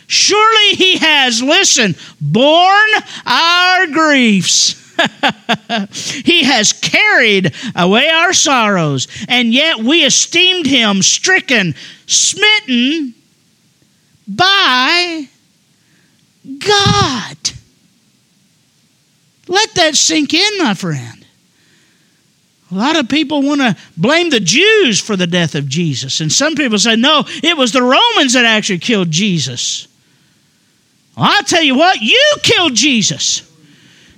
Surely 0.09 0.71
he 0.75 0.99
has, 0.99 1.41
listen, 1.41 1.95
borne 2.21 2.91
our 3.25 3.87
griefs 3.87 4.82
he 6.25 6.45
has 6.45 6.73
carried 6.73 7.55
away 7.75 8.09
our 8.09 8.33
sorrows, 8.33 9.09
and 9.29 9.53
yet 9.53 9.79
we 9.79 10.05
esteemed 10.05 10.67
him 10.67 11.03
stricken, 11.03 11.75
smitten 12.07 13.15
by 14.27 15.29
God. 16.59 17.37
Let 19.49 19.75
that 19.75 19.97
sink 19.97 20.35
in, 20.35 20.59
my 20.59 20.75
friend. 20.75 21.23
A 22.71 22.75
lot 22.75 22.99
of 22.99 23.09
people 23.09 23.43
want 23.43 23.61
to 23.61 23.77
blame 23.99 24.31
the 24.31 24.41
Jews 24.41 24.99
for 24.99 25.15
the 25.15 25.27
death 25.27 25.55
of 25.55 25.69
Jesus. 25.69 26.23
And 26.23 26.33
some 26.33 26.55
people 26.55 26.79
say, 26.79 26.97
no, 26.97 27.25
it 27.43 27.57
was 27.57 27.73
the 27.73 27.83
Romans 27.83 28.33
that 28.33 28.47
actually 28.47 28.79
killed 28.79 29.11
Jesus. 29.11 29.89
Well, 31.15 31.27
I'll 31.29 31.43
tell 31.43 31.63
you 31.63 31.75
what, 31.75 32.01
you 32.01 32.23
killed 32.43 32.75
Jesus. 32.75 33.43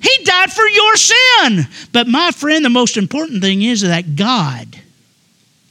He 0.05 0.25
died 0.25 0.53
for 0.53 0.69
your 0.69 0.97
sin. 0.97 1.67
But 1.91 2.07
my 2.07 2.31
friend, 2.31 2.63
the 2.63 2.69
most 2.71 2.99
important 2.99 3.41
thing 3.41 3.63
is 3.63 3.81
that 3.81 4.17
God 4.17 4.79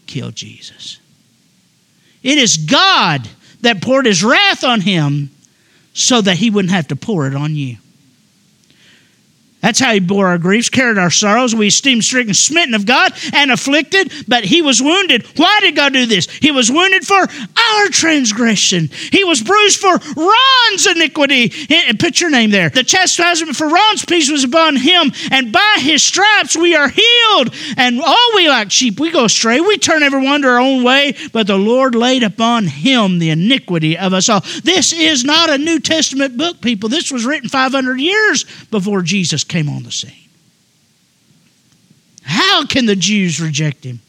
killed 0.07 0.35
Jesus. 0.35 0.97
It 2.23 2.39
is 2.39 2.57
God 2.57 3.29
that 3.61 3.83
poured 3.83 4.07
his 4.07 4.23
wrath 4.23 4.63
on 4.63 4.81
him 4.81 5.29
so 5.93 6.19
that 6.19 6.37
he 6.37 6.49
wouldn't 6.49 6.73
have 6.73 6.87
to 6.87 6.95
pour 6.95 7.27
it 7.27 7.35
on 7.35 7.55
you. 7.55 7.77
That's 9.63 9.79
how 9.79 9.93
he 9.93 10.01
bore 10.01 10.27
our 10.27 10.37
griefs, 10.37 10.67
carried 10.67 10.97
our 10.97 11.09
sorrows. 11.09 11.55
We 11.55 11.67
esteemed 11.67 12.03
stricken, 12.03 12.33
smitten 12.33 12.75
of 12.75 12.85
God, 12.85 13.13
and 13.33 13.49
afflicted, 13.49 14.11
but 14.27 14.43
he 14.43 14.61
was 14.61 14.81
wounded. 14.81 15.25
Why 15.37 15.59
did 15.61 15.77
God 15.77 15.93
do 15.93 16.05
this? 16.05 16.29
He 16.29 16.51
was 16.51 16.69
wounded 16.69 17.07
for 17.07 17.15
our 17.15 17.87
transgression. 17.87 18.89
He 19.11 19.23
was 19.23 19.41
bruised 19.41 19.79
for 19.79 19.95
Ron's 19.95 20.85
iniquity. 20.85 21.49
Put 21.97 22.19
your 22.19 22.29
name 22.29 22.51
there. 22.51 22.69
The 22.69 22.83
chastisement 22.83 23.55
for 23.55 23.69
Ron's 23.69 24.03
peace 24.03 24.29
was 24.29 24.43
upon 24.43 24.75
him, 24.75 25.13
and 25.31 25.53
by 25.53 25.77
his 25.79 26.03
stripes 26.03 26.57
we 26.57 26.75
are 26.75 26.89
healed. 26.89 27.55
And 27.77 28.01
all 28.01 28.31
we 28.35 28.49
like 28.49 28.69
sheep, 28.69 28.99
we 28.99 29.11
go 29.11 29.25
astray. 29.25 29.61
We 29.61 29.77
turn 29.77 30.03
everyone 30.03 30.41
to 30.41 30.49
our 30.49 30.59
own 30.59 30.83
way, 30.83 31.15
but 31.31 31.47
the 31.47 31.57
Lord 31.57 31.95
laid 31.95 32.23
upon 32.23 32.67
him 32.67 33.19
the 33.19 33.29
iniquity 33.29 33.97
of 33.97 34.11
us 34.11 34.27
all. 34.27 34.41
This 34.65 34.91
is 34.91 35.23
not 35.23 35.49
a 35.49 35.57
New 35.57 35.79
Testament 35.79 36.35
book, 36.35 36.59
people. 36.59 36.89
This 36.89 37.13
was 37.13 37.25
written 37.25 37.47
500 37.47 37.97
years 37.97 38.43
before 38.69 39.01
Jesus 39.01 39.45
came 39.53 39.69
on 39.69 39.83
the 39.83 39.91
scene. 39.91 40.29
How 42.23 42.65
can 42.65 42.87
the 42.87 42.95
Jews 42.95 43.39
reject 43.39 43.83
him? 43.83 43.99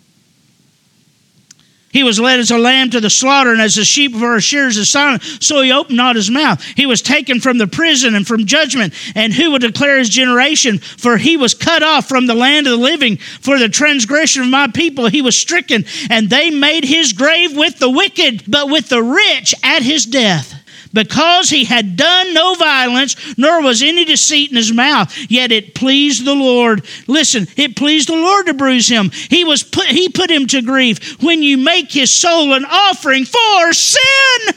He 1.90 2.02
was 2.02 2.18
led 2.18 2.40
as 2.40 2.50
a 2.50 2.56
lamb 2.56 2.88
to 2.90 3.00
the 3.00 3.10
slaughter, 3.10 3.52
and 3.52 3.60
as 3.60 3.76
a 3.76 3.84
sheep 3.84 4.12
before 4.12 4.36
his 4.36 4.44
shears 4.44 4.78
is 4.78 4.90
silent, 4.90 5.22
so 5.40 5.60
he 5.60 5.70
opened 5.70 5.98
not 5.98 6.16
his 6.16 6.30
mouth. 6.30 6.64
He 6.76 6.86
was 6.86 7.02
taken 7.02 7.40
from 7.40 7.58
the 7.58 7.66
prison 7.66 8.14
and 8.14 8.26
from 8.26 8.46
judgment, 8.46 8.94
and 9.14 9.34
who 9.34 9.50
will 9.50 9.58
declare 9.58 9.98
his 9.98 10.08
generation? 10.08 10.78
For 10.78 11.18
he 11.18 11.36
was 11.36 11.52
cut 11.52 11.82
off 11.82 12.08
from 12.08 12.26
the 12.26 12.34
land 12.34 12.66
of 12.66 12.70
the 12.72 12.78
living. 12.78 13.18
For 13.18 13.58
the 13.58 13.68
transgression 13.68 14.42
of 14.44 14.48
my 14.48 14.68
people 14.68 15.08
he 15.08 15.20
was 15.20 15.38
stricken, 15.38 15.84
and 16.08 16.30
they 16.30 16.48
made 16.48 16.84
his 16.84 17.12
grave 17.12 17.54
with 17.54 17.78
the 17.78 17.90
wicked, 17.90 18.44
but 18.48 18.70
with 18.70 18.88
the 18.88 19.02
rich 19.02 19.54
at 19.62 19.82
his 19.82 20.06
death 20.06 20.63
because 20.94 21.50
he 21.50 21.64
had 21.64 21.96
done 21.96 22.32
no 22.32 22.54
violence, 22.54 23.36
nor 23.36 23.60
was 23.60 23.82
any 23.82 24.06
deceit 24.06 24.50
in 24.50 24.56
his 24.56 24.72
mouth. 24.72 25.14
Yet 25.28 25.52
it 25.52 25.74
pleased 25.74 26.24
the 26.24 26.34
Lord. 26.34 26.86
Listen, 27.06 27.46
it 27.56 27.76
pleased 27.76 28.08
the 28.08 28.14
Lord 28.14 28.46
to 28.46 28.54
bruise 28.54 28.88
him. 28.88 29.10
He 29.10 29.44
was 29.44 29.62
put, 29.62 29.86
he 29.86 30.08
put 30.08 30.30
him 30.30 30.46
to 30.46 30.62
grief. 30.62 31.20
When 31.22 31.42
you 31.42 31.58
make 31.58 31.92
his 31.92 32.10
soul 32.10 32.54
an 32.54 32.64
offering 32.64 33.24
for 33.26 33.72
sin, 33.72 34.54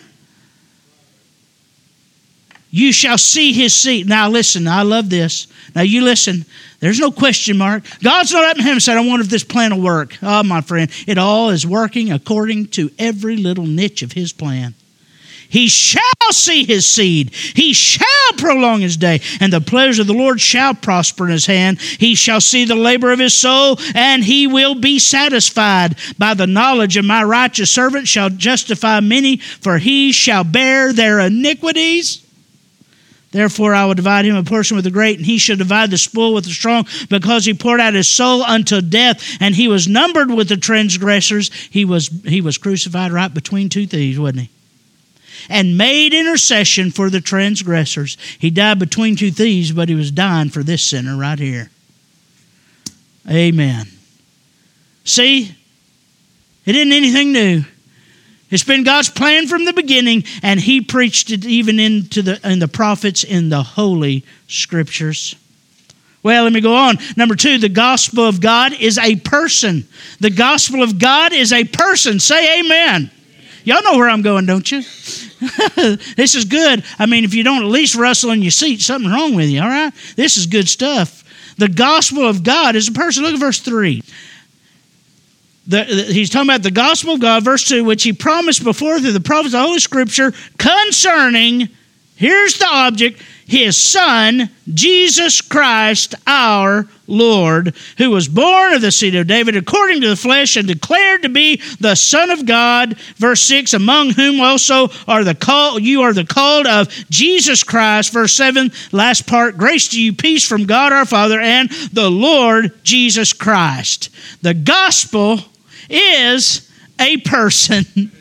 you 2.70 2.94
shall 2.94 3.17
see 3.17 3.53
his 3.53 3.74
seat. 3.74 4.06
Now 4.06 4.29
listen, 4.29 4.67
I 4.67 4.84
love 4.84 5.10
this. 5.10 5.48
Now 5.75 5.82
you 5.82 6.03
listen. 6.03 6.46
There's 6.79 7.00
no 7.00 7.12
question 7.12 7.58
mark. 7.58 7.84
God's 8.03 8.32
not 8.32 8.44
up 8.44 8.58
in 8.58 8.62
heaven 8.62 8.74
and 8.74 8.84
said, 8.84 8.98
I 8.98 9.08
wonder 9.08 9.24
if 9.24 9.32
this 9.32 9.44
plan 9.44 9.75
will 9.75 9.84
work. 9.84 10.15
Oh, 10.22 10.44
my 10.44 10.62
friend, 10.62 10.91
it 11.08 11.17
all 11.17 11.50
is 11.50 11.65
working 11.65 12.12
according 12.12 12.67
to 12.67 12.91
every 13.00 13.38
little 13.38 13.65
niche 13.65 14.03
of 14.03 14.12
his 14.12 14.32
plan. 14.32 14.75
He 15.49 15.67
shall 15.67 16.01
see 16.31 16.65
his 16.65 16.87
seed. 16.87 17.33
He 17.33 17.73
shall 17.73 18.05
prolong 18.37 18.81
his 18.81 18.97
day, 18.97 19.21
and 19.39 19.51
the 19.51 19.61
pleasure 19.61 20.01
of 20.01 20.07
the 20.07 20.13
Lord 20.13 20.41
shall 20.41 20.73
prosper 20.73 21.25
in 21.25 21.31
his 21.31 21.45
hand. 21.45 21.79
He 21.81 22.15
shall 22.15 22.41
see 22.41 22.65
the 22.65 22.75
labor 22.75 23.11
of 23.11 23.19
his 23.19 23.33
soul, 23.33 23.79
and 23.95 24.23
he 24.23 24.47
will 24.47 24.75
be 24.75 24.99
satisfied. 24.99 25.95
By 26.17 26.33
the 26.33 26.47
knowledge 26.47 26.97
of 26.97 27.05
my 27.05 27.23
righteous 27.23 27.71
servant 27.71 28.07
shall 28.07 28.29
justify 28.29 28.99
many, 28.99 29.37
for 29.37 29.77
he 29.77 30.11
shall 30.11 30.43
bear 30.43 30.91
their 30.91 31.19
iniquities. 31.19 32.23
Therefore, 33.31 33.75
I 33.75 33.85
will 33.85 33.93
divide 33.93 34.25
him 34.25 34.35
a 34.35 34.43
portion 34.43 34.75
with 34.75 34.85
the 34.85 34.91
great, 34.91 35.17
and 35.17 35.25
he 35.25 35.37
shall 35.37 35.57
divide 35.57 35.91
the 35.91 35.97
spoil 35.97 36.33
with 36.33 36.45
the 36.45 36.51
strong, 36.51 36.87
because 37.09 37.45
he 37.45 37.53
poured 37.53 37.81
out 37.81 37.93
his 37.93 38.09
soul 38.09 38.41
unto 38.41 38.81
death, 38.81 39.21
and 39.39 39.53
he 39.53 39.67
was 39.67 39.87
numbered 39.87 40.31
with 40.31 40.49
the 40.49 40.57
transgressors. 40.57 41.51
He 41.69 41.85
was 41.85 42.07
he 42.25 42.41
was 42.41 42.57
crucified 42.57 43.11
right 43.11 43.33
between 43.33 43.69
two 43.69 43.85
thieves, 43.85 44.17
wasn't 44.17 44.41
he? 44.41 44.49
And 45.49 45.77
made 45.77 46.13
intercession 46.13 46.91
for 46.91 47.09
the 47.09 47.21
transgressors. 47.21 48.17
He 48.39 48.49
died 48.49 48.79
between 48.79 49.15
two 49.15 49.31
thieves, 49.31 49.71
but 49.71 49.89
he 49.89 49.95
was 49.95 50.11
dying 50.11 50.49
for 50.49 50.63
this 50.63 50.83
sinner 50.83 51.15
right 51.17 51.39
here. 51.39 51.69
Amen. 53.29 53.87
See, 55.03 55.55
it 56.65 56.75
isn't 56.75 56.91
anything 56.91 57.31
new. 57.31 57.63
It's 58.49 58.63
been 58.63 58.83
God's 58.83 59.09
plan 59.09 59.47
from 59.47 59.65
the 59.65 59.73
beginning, 59.73 60.23
and 60.41 60.59
He 60.59 60.81
preached 60.81 61.31
it 61.31 61.45
even 61.45 61.79
into 61.79 62.21
the 62.21 62.39
in 62.49 62.59
the 62.59 62.67
prophets 62.67 63.23
in 63.23 63.49
the 63.49 63.63
holy 63.63 64.23
scriptures. 64.47 65.35
Well, 66.23 66.43
let 66.43 66.53
me 66.53 66.61
go 66.61 66.75
on. 66.75 66.97
Number 67.15 67.35
two, 67.35 67.57
the 67.57 67.69
gospel 67.69 68.25
of 68.25 68.41
God 68.41 68.73
is 68.73 68.97
a 68.97 69.15
person. 69.17 69.87
The 70.19 70.29
gospel 70.29 70.81
of 70.81 70.99
God 70.99 71.31
is 71.31 71.53
a 71.53 71.63
person. 71.63 72.19
Say 72.19 72.59
amen. 72.59 73.11
Y'all 73.67 73.83
know 73.83 73.97
where 73.97 74.07
I'm 74.07 74.21
going, 74.21 74.45
don't 74.45 74.71
you? 74.71 74.77
this 76.15 76.36
is 76.36 76.45
good. 76.45 76.86
I 76.97 77.05
mean, 77.05 77.25
if 77.25 77.33
you 77.33 77.43
don't 77.43 77.63
at 77.63 77.67
least 77.67 77.95
rustle 77.95 78.31
in 78.31 78.41
your 78.41 78.50
seat, 78.50 78.79
something's 78.79 79.13
wrong 79.13 79.36
with 79.36 79.50
you, 79.50 79.62
all 79.62 79.67
right? 79.67 79.91
This 80.15 80.38
is 80.38 80.45
good 80.45 80.69
stuff. 80.69 81.25
The 81.57 81.67
gospel 81.67 82.25
of 82.25 82.45
God 82.45 82.77
is 82.77 82.88
a 82.88 82.93
person. 82.93 83.24
Look 83.24 83.33
at 83.33 83.41
verse 83.41 83.59
3. 83.59 84.01
The, 85.67 85.83
the, 85.83 86.13
he's 86.13 86.29
talking 86.29 86.50
about 86.50 86.63
the 86.63 86.71
gospel 86.71 87.15
of 87.15 87.19
God, 87.19 87.43
verse 87.43 87.67
2, 87.67 87.83
which 87.83 88.03
he 88.03 88.13
promised 88.13 88.63
before 88.63 89.01
through 89.01 89.12
the 89.12 89.19
prophets 89.19 89.53
of 89.53 89.59
the 89.59 89.67
Holy 89.67 89.79
Scripture 89.79 90.31
concerning, 90.57 91.67
here's 92.15 92.57
the 92.57 92.67
object, 92.67 93.21
his 93.47 93.75
Son, 93.75 94.50
Jesus 94.74 95.41
Christ, 95.41 96.15
our 96.25 96.88
Lord, 97.07 97.73
who 97.97 98.11
was 98.11 98.27
born 98.27 98.73
of 98.73 98.81
the 98.81 98.91
seed 98.91 99.15
of 99.15 99.27
David 99.27 99.55
according 99.55 100.01
to 100.01 100.09
the 100.09 100.15
flesh 100.15 100.55
and 100.55 100.67
declared 100.67 101.23
to 101.23 101.29
be 101.29 101.61
the 101.79 101.95
Son 101.95 102.29
of 102.29 102.45
God. 102.45 102.97
Verse 103.15 103.41
6, 103.43 103.73
among 103.73 104.11
whom 104.11 104.41
also 104.41 104.89
are 105.07 105.23
the 105.23 105.33
called, 105.33 105.81
you 105.83 106.01
are 106.01 106.13
the 106.13 106.25
called 106.25 106.67
of 106.67 106.89
Jesus 107.09 107.63
Christ. 107.63 108.11
Verse 108.11 108.33
7, 108.33 108.71
last 108.91 109.25
part, 109.25 109.57
grace 109.57 109.87
to 109.89 110.01
you, 110.01 110.13
peace 110.13 110.45
from 110.45 110.65
God 110.65 110.91
our 110.91 111.05
Father 111.05 111.39
and 111.39 111.69
the 111.93 112.09
Lord 112.09 112.83
Jesus 112.83 113.33
Christ. 113.33 114.09
The 114.41 114.53
gospel 114.53 115.39
is 115.89 116.71
a 116.99 117.17
person. 117.17 118.11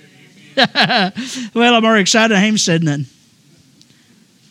well, 0.56 1.74
I'm 1.74 1.84
already 1.84 2.02
excited. 2.02 2.34
I 2.34 2.40
haven't 2.40 2.58
said 2.58 2.82
nothing 2.82 3.06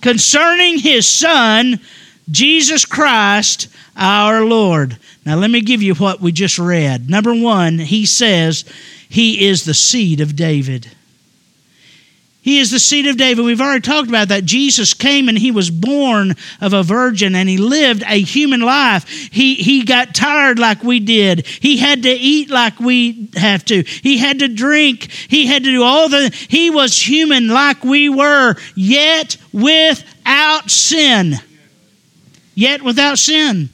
concerning 0.05 0.77
his 0.77 1.09
Son, 1.11 1.79
Jesus 2.29 2.85
Christ, 2.85 3.67
our 3.95 4.43
Lord. 4.43 4.97
Now, 5.25 5.35
let 5.35 5.51
me 5.51 5.61
give 5.61 5.81
you 5.81 5.95
what 5.95 6.21
we 6.21 6.31
just 6.31 6.59
read. 6.59 7.09
Number 7.09 7.33
one, 7.33 7.79
he 7.79 8.05
says 8.05 8.65
he 9.09 9.47
is 9.47 9.65
the 9.65 9.73
seed 9.73 10.21
of 10.21 10.35
David. 10.35 10.89
He 12.45 12.59
is 12.59 12.69
the 12.69 12.79
seed 12.79 13.07
of 13.07 13.17
David. 13.17 13.43
We've 13.43 13.59
already 13.59 13.81
talked 13.81 14.07
about 14.07 14.27
that. 14.27 14.45
Jesus 14.45 14.93
came 14.93 15.29
and 15.29 15.37
he 15.37 15.49
was 15.49 15.71
born 15.71 16.35
of 16.61 16.73
a 16.73 16.83
virgin 16.83 17.33
and 17.33 17.49
he 17.49 17.57
lived 17.57 18.03
a 18.03 18.21
human 18.21 18.61
life. 18.61 19.09
He, 19.09 19.55
he 19.55 19.83
got 19.83 20.13
tired 20.13 20.59
like 20.59 20.83
we 20.83 20.99
did. 20.99 21.47
He 21.47 21.77
had 21.77 22.03
to 22.03 22.11
eat 22.11 22.51
like 22.51 22.79
we 22.79 23.29
have 23.35 23.65
to. 23.65 23.81
He 23.81 24.19
had 24.19 24.37
to 24.39 24.47
drink. 24.47 25.09
He 25.27 25.47
had 25.47 25.63
to 25.63 25.71
do 25.71 25.81
all 25.81 26.07
the. 26.07 26.29
He 26.47 26.69
was 26.69 26.95
human 26.95 27.47
like 27.47 27.83
we 27.83 28.09
were, 28.09 28.57
yet 28.75 29.37
without 29.51 30.69
sin. 30.69 31.39
Yet 32.55 32.81
without 32.81 33.19
sin. 33.19 33.69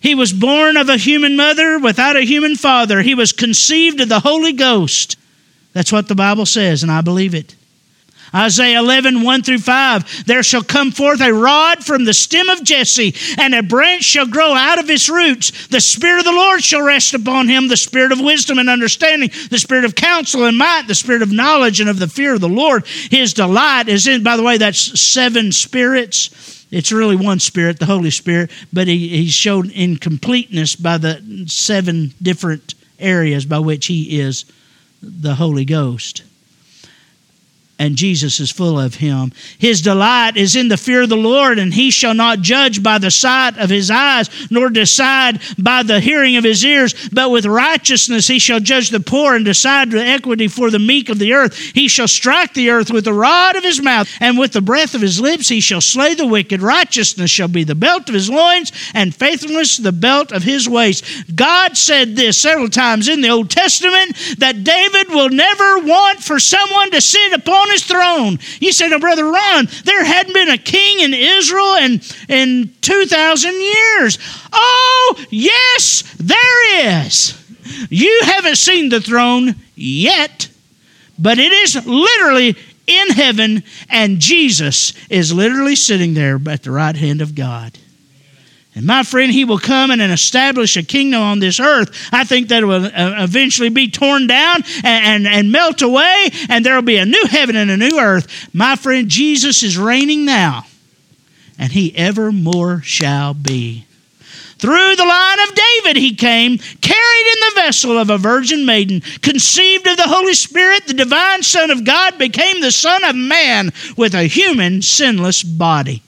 He 0.00 0.14
was 0.14 0.32
born 0.32 0.76
of 0.76 0.88
a 0.88 0.96
human 0.96 1.36
mother 1.36 1.78
without 1.78 2.16
a 2.16 2.22
human 2.22 2.56
father. 2.56 3.02
He 3.02 3.14
was 3.14 3.32
conceived 3.32 4.00
of 4.00 4.08
the 4.08 4.20
Holy 4.20 4.52
Ghost. 4.52 5.16
That's 5.72 5.92
what 5.92 6.08
the 6.08 6.14
Bible 6.14 6.46
says, 6.46 6.82
and 6.82 6.90
I 6.90 7.02
believe 7.02 7.34
it. 7.34 7.54
Isaiah 8.34 8.78
11, 8.80 9.22
1 9.22 9.42
through 9.42 9.58
5. 9.58 10.26
There 10.26 10.42
shall 10.42 10.62
come 10.62 10.90
forth 10.90 11.20
a 11.20 11.32
rod 11.32 11.84
from 11.84 12.04
the 12.04 12.14
stem 12.14 12.48
of 12.48 12.62
Jesse, 12.64 13.14
and 13.38 13.54
a 13.54 13.62
branch 13.62 14.04
shall 14.04 14.26
grow 14.26 14.54
out 14.54 14.78
of 14.78 14.88
his 14.88 15.08
roots. 15.08 15.68
The 15.68 15.80
Spirit 15.80 16.20
of 16.20 16.24
the 16.24 16.32
Lord 16.32 16.62
shall 16.62 16.82
rest 16.82 17.14
upon 17.14 17.48
him 17.48 17.68
the 17.68 17.76
Spirit 17.76 18.12
of 18.12 18.20
wisdom 18.20 18.58
and 18.58 18.68
understanding, 18.68 19.30
the 19.50 19.58
Spirit 19.58 19.84
of 19.84 19.94
counsel 19.94 20.44
and 20.44 20.56
might, 20.56 20.84
the 20.86 20.94
Spirit 20.94 21.22
of 21.22 21.32
knowledge 21.32 21.80
and 21.80 21.90
of 21.90 21.98
the 21.98 22.08
fear 22.08 22.34
of 22.34 22.40
the 22.40 22.48
Lord. 22.48 22.86
His 22.86 23.32
delight 23.32 23.88
is 23.88 24.06
in, 24.06 24.22
by 24.22 24.36
the 24.36 24.42
way, 24.42 24.56
that's 24.56 25.00
seven 25.00 25.52
spirits 25.52 26.55
it's 26.76 26.92
really 26.92 27.16
one 27.16 27.40
Spirit, 27.40 27.78
the 27.78 27.86
Holy 27.86 28.10
Spirit, 28.10 28.50
but 28.70 28.86
he, 28.86 29.08
he's 29.08 29.32
shown 29.32 29.70
in 29.70 29.96
completeness 29.96 30.76
by 30.76 30.98
the 30.98 31.44
seven 31.46 32.12
different 32.20 32.74
areas 32.98 33.46
by 33.46 33.58
which 33.58 33.86
he 33.86 34.20
is 34.20 34.44
the 35.00 35.34
Holy 35.34 35.64
Ghost 35.64 36.22
and 37.78 37.96
Jesus 37.96 38.40
is 38.40 38.50
full 38.50 38.80
of 38.80 38.94
him. 38.94 39.32
His 39.58 39.82
delight 39.82 40.36
is 40.36 40.56
in 40.56 40.68
the 40.68 40.78
fear 40.78 41.02
of 41.02 41.10
the 41.10 41.16
Lord, 41.16 41.58
and 41.58 41.74
he 41.74 41.90
shall 41.90 42.14
not 42.14 42.40
judge 42.40 42.82
by 42.82 42.96
the 42.96 43.10
sight 43.10 43.58
of 43.58 43.68
his 43.68 43.90
eyes, 43.90 44.30
nor 44.50 44.70
decide 44.70 45.40
by 45.58 45.82
the 45.82 46.00
hearing 46.00 46.36
of 46.36 46.44
his 46.44 46.64
ears, 46.64 47.08
but 47.10 47.30
with 47.30 47.44
righteousness 47.44 48.28
he 48.28 48.38
shall 48.38 48.60
judge 48.60 48.88
the 48.88 49.00
poor 49.00 49.34
and 49.34 49.44
decide 49.44 49.92
with 49.92 50.00
equity 50.00 50.48
for 50.48 50.70
the 50.70 50.78
meek 50.78 51.10
of 51.10 51.18
the 51.18 51.34
earth. 51.34 51.58
He 51.58 51.88
shall 51.88 52.08
strike 52.08 52.54
the 52.54 52.70
earth 52.70 52.90
with 52.90 53.04
the 53.04 53.12
rod 53.12 53.56
of 53.56 53.64
his 53.64 53.82
mouth, 53.82 54.08
and 54.20 54.38
with 54.38 54.52
the 54.52 54.62
breath 54.62 54.94
of 54.94 55.02
his 55.02 55.20
lips 55.20 55.48
he 55.48 55.60
shall 55.60 55.82
slay 55.82 56.14
the 56.14 56.26
wicked. 56.26 56.62
Righteousness 56.62 57.30
shall 57.30 57.48
be 57.48 57.64
the 57.64 57.74
belt 57.74 58.08
of 58.08 58.14
his 58.14 58.30
loins, 58.30 58.72
and 58.94 59.14
faithfulness 59.14 59.76
the 59.76 59.92
belt 59.92 60.32
of 60.32 60.44
his 60.44 60.66
waist. 60.66 61.04
God 61.36 61.76
said 61.76 62.16
this 62.16 62.40
several 62.40 62.70
times 62.70 63.08
in 63.08 63.20
the 63.20 63.28
Old 63.28 63.50
Testament 63.50 64.16
that 64.38 64.64
David 64.64 65.10
will 65.10 65.28
never 65.28 65.78
want 65.80 66.20
for 66.20 66.38
someone 66.38 66.90
to 66.92 67.00
sit 67.02 67.32
upon 67.34 67.65
on 67.66 67.72
his 67.72 67.84
throne. 67.84 68.38
You 68.60 68.72
say 68.72 68.88
to 68.88 68.98
Brother 68.98 69.24
Ron, 69.24 69.68
there 69.84 70.04
hadn't 70.04 70.34
been 70.34 70.50
a 70.50 70.58
king 70.58 71.00
in 71.00 71.14
Israel 71.14 71.76
in, 71.76 72.00
in 72.28 72.74
2,000 72.80 73.52
years. 73.52 74.18
Oh, 74.52 75.24
yes, 75.30 76.14
there 76.18 77.04
is. 77.04 77.42
You 77.90 78.20
haven't 78.24 78.56
seen 78.56 78.88
the 78.88 79.00
throne 79.00 79.56
yet, 79.74 80.48
but 81.18 81.38
it 81.38 81.52
is 81.52 81.86
literally 81.86 82.56
in 82.86 83.08
heaven, 83.10 83.64
and 83.88 84.20
Jesus 84.20 84.92
is 85.10 85.32
literally 85.32 85.74
sitting 85.74 86.14
there 86.14 86.40
at 86.48 86.62
the 86.62 86.70
right 86.70 86.96
hand 86.96 87.20
of 87.20 87.34
God. 87.34 87.76
And 88.76 88.84
my 88.84 89.04
friend, 89.04 89.32
he 89.32 89.46
will 89.46 89.58
come 89.58 89.90
and 89.90 90.02
establish 90.02 90.76
a 90.76 90.82
kingdom 90.82 91.22
on 91.22 91.38
this 91.38 91.58
earth. 91.58 92.08
I 92.12 92.24
think 92.24 92.48
that 92.48 92.62
will 92.62 92.84
uh, 92.84 93.24
eventually 93.24 93.70
be 93.70 93.90
torn 93.90 94.26
down 94.26 94.62
and, 94.84 95.26
and, 95.26 95.26
and 95.26 95.50
melt 95.50 95.80
away, 95.80 96.28
and 96.50 96.64
there 96.64 96.74
will 96.74 96.82
be 96.82 96.98
a 96.98 97.06
new 97.06 97.24
heaven 97.26 97.56
and 97.56 97.70
a 97.70 97.76
new 97.78 97.98
earth. 97.98 98.54
My 98.54 98.76
friend, 98.76 99.08
Jesus 99.08 99.62
is 99.62 99.78
reigning 99.78 100.26
now, 100.26 100.66
and 101.58 101.72
he 101.72 101.96
evermore 101.96 102.82
shall 102.82 103.32
be. 103.32 103.86
Through 104.58 104.96
the 104.96 105.04
line 105.06 105.40
of 105.48 105.54
David 105.54 105.96
he 105.96 106.14
came, 106.14 106.58
carried 106.58 107.26
in 107.26 107.40
the 107.40 107.52
vessel 107.54 107.96
of 107.96 108.10
a 108.10 108.18
virgin 108.18 108.66
maiden, 108.66 109.00
conceived 109.22 109.86
of 109.86 109.96
the 109.96 110.02
Holy 110.02 110.34
Spirit, 110.34 110.86
the 110.86 110.92
divine 110.92 111.42
Son 111.42 111.70
of 111.70 111.84
God 111.84 112.18
became 112.18 112.60
the 112.60 112.72
Son 112.72 113.04
of 113.04 113.16
Man 113.16 113.72
with 113.96 114.14
a 114.14 114.24
human, 114.24 114.82
sinless 114.82 115.42
body. 115.42 116.02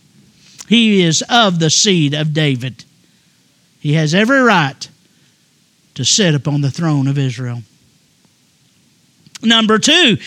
He 0.69 1.03
is 1.03 1.23
of 1.29 1.59
the 1.59 1.71
seed 1.71 2.15
of 2.15 2.35
David. 2.35 2.85
He 3.81 3.95
has 3.95 4.15
every 4.15 4.41
right 4.41 4.89
to 5.95 6.05
sit 6.05 6.35
upon 6.35 6.61
the 6.61 6.71
throne 6.71 7.09
of 7.09 7.19
Israel. 7.19 7.63
Number 9.43 9.79
two, 9.79 10.19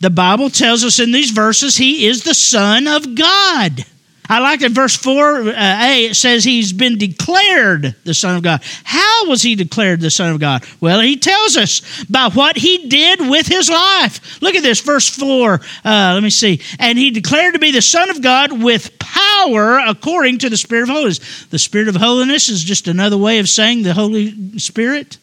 the 0.00 0.10
Bible 0.10 0.50
tells 0.50 0.84
us 0.84 0.98
in 0.98 1.12
these 1.12 1.30
verses 1.30 1.76
he 1.76 2.06
is 2.06 2.24
the 2.24 2.34
Son 2.34 2.86
of 2.86 3.14
God. 3.14 3.84
I 4.28 4.40
like 4.40 4.60
that 4.60 4.72
verse 4.72 4.96
4a, 4.96 5.48
uh, 5.48 6.08
it 6.10 6.16
says 6.16 6.44
he's 6.44 6.72
been 6.72 6.98
declared 6.98 7.94
the 8.04 8.14
Son 8.14 8.36
of 8.36 8.42
God. 8.42 8.62
How 8.84 9.28
was 9.28 9.42
he 9.42 9.54
declared 9.54 10.00
the 10.00 10.10
Son 10.10 10.32
of 10.32 10.40
God? 10.40 10.64
Well, 10.80 11.00
he 11.00 11.16
tells 11.16 11.56
us 11.56 12.04
by 12.04 12.30
what 12.30 12.56
he 12.56 12.88
did 12.88 13.20
with 13.20 13.46
his 13.46 13.68
life. 13.68 14.40
Look 14.42 14.54
at 14.54 14.62
this, 14.62 14.80
verse 14.80 15.08
4. 15.08 15.54
Uh, 15.84 16.12
let 16.14 16.22
me 16.22 16.30
see. 16.30 16.60
And 16.78 16.98
he 16.98 17.10
declared 17.10 17.54
to 17.54 17.60
be 17.60 17.70
the 17.70 17.82
Son 17.82 18.10
of 18.10 18.22
God 18.22 18.62
with 18.62 18.98
power 18.98 19.78
according 19.78 20.38
to 20.38 20.50
the 20.50 20.56
Spirit 20.56 20.84
of 20.84 20.88
holiness. 20.90 21.46
The 21.46 21.58
Spirit 21.58 21.88
of 21.88 21.96
holiness 21.96 22.48
is 22.48 22.62
just 22.62 22.88
another 22.88 23.16
way 23.16 23.38
of 23.38 23.48
saying 23.48 23.82
the 23.82 23.94
Holy 23.94 24.58
Spirit. 24.58 25.18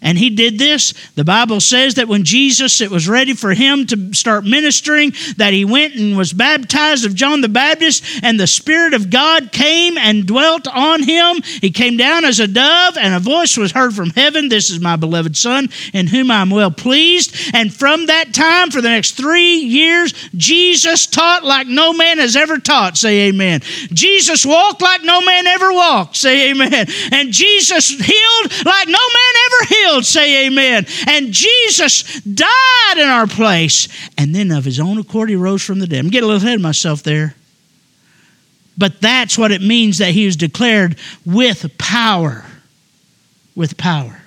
And 0.00 0.16
he 0.16 0.30
did 0.30 0.58
this. 0.58 0.94
The 1.16 1.24
Bible 1.24 1.60
says 1.60 1.94
that 1.94 2.06
when 2.06 2.22
Jesus, 2.22 2.80
it 2.80 2.90
was 2.90 3.08
ready 3.08 3.34
for 3.34 3.52
him 3.52 3.84
to 3.86 4.14
start 4.14 4.44
ministering, 4.44 5.12
that 5.38 5.52
he 5.52 5.64
went 5.64 5.96
and 5.96 6.16
was 6.16 6.32
baptized 6.32 7.04
of 7.04 7.16
John 7.16 7.40
the 7.40 7.48
Baptist, 7.48 8.04
and 8.22 8.38
the 8.38 8.46
Spirit 8.46 8.94
of 8.94 9.10
God 9.10 9.50
came 9.50 9.98
and 9.98 10.24
dwelt 10.24 10.68
on 10.68 11.02
him. 11.02 11.42
He 11.42 11.72
came 11.72 11.96
down 11.96 12.24
as 12.24 12.38
a 12.38 12.46
dove, 12.46 12.96
and 12.96 13.12
a 13.12 13.18
voice 13.18 13.56
was 13.56 13.72
heard 13.72 13.92
from 13.92 14.10
heaven 14.10 14.48
This 14.48 14.70
is 14.70 14.78
my 14.78 14.94
beloved 14.94 15.36
Son, 15.36 15.68
in 15.92 16.06
whom 16.06 16.30
I 16.30 16.42
am 16.42 16.50
well 16.50 16.70
pleased. 16.70 17.34
And 17.52 17.74
from 17.74 18.06
that 18.06 18.32
time, 18.32 18.70
for 18.70 18.80
the 18.80 18.90
next 18.90 19.12
three 19.12 19.56
years, 19.56 20.14
Jesus 20.36 21.06
taught 21.06 21.42
like 21.42 21.66
no 21.66 21.92
man 21.92 22.18
has 22.18 22.36
ever 22.36 22.58
taught. 22.58 22.96
Say 22.96 23.28
amen. 23.28 23.62
Jesus 23.92 24.46
walked 24.46 24.80
like 24.80 25.02
no 25.02 25.20
man 25.22 25.48
ever 25.48 25.72
walked. 25.72 26.16
Say 26.16 26.50
amen. 26.50 26.86
And 27.10 27.32
Jesus 27.32 27.88
healed 27.88 28.64
like 28.64 28.86
no 28.86 28.92
man 28.92 29.34
ever 29.46 29.47
healed 29.66 30.04
say 30.04 30.46
amen. 30.46 30.86
And 31.06 31.32
Jesus 31.32 32.20
died 32.20 32.96
in 32.96 33.08
our 33.08 33.26
place. 33.26 33.88
And 34.16 34.34
then 34.34 34.50
of 34.50 34.64
his 34.64 34.80
own 34.80 34.98
accord, 34.98 35.28
he 35.30 35.36
rose 35.36 35.62
from 35.62 35.78
the 35.78 35.86
dead. 35.86 36.04
I'm 36.04 36.10
getting 36.10 36.28
a 36.28 36.32
little 36.32 36.46
ahead 36.46 36.56
of 36.56 36.62
myself 36.62 37.02
there. 37.02 37.34
But 38.76 39.00
that's 39.00 39.36
what 39.36 39.50
it 39.50 39.60
means 39.60 39.98
that 39.98 40.12
he 40.12 40.26
was 40.26 40.36
declared 40.36 40.96
with 41.26 41.76
power. 41.78 42.44
With 43.56 43.76
power. 43.76 44.22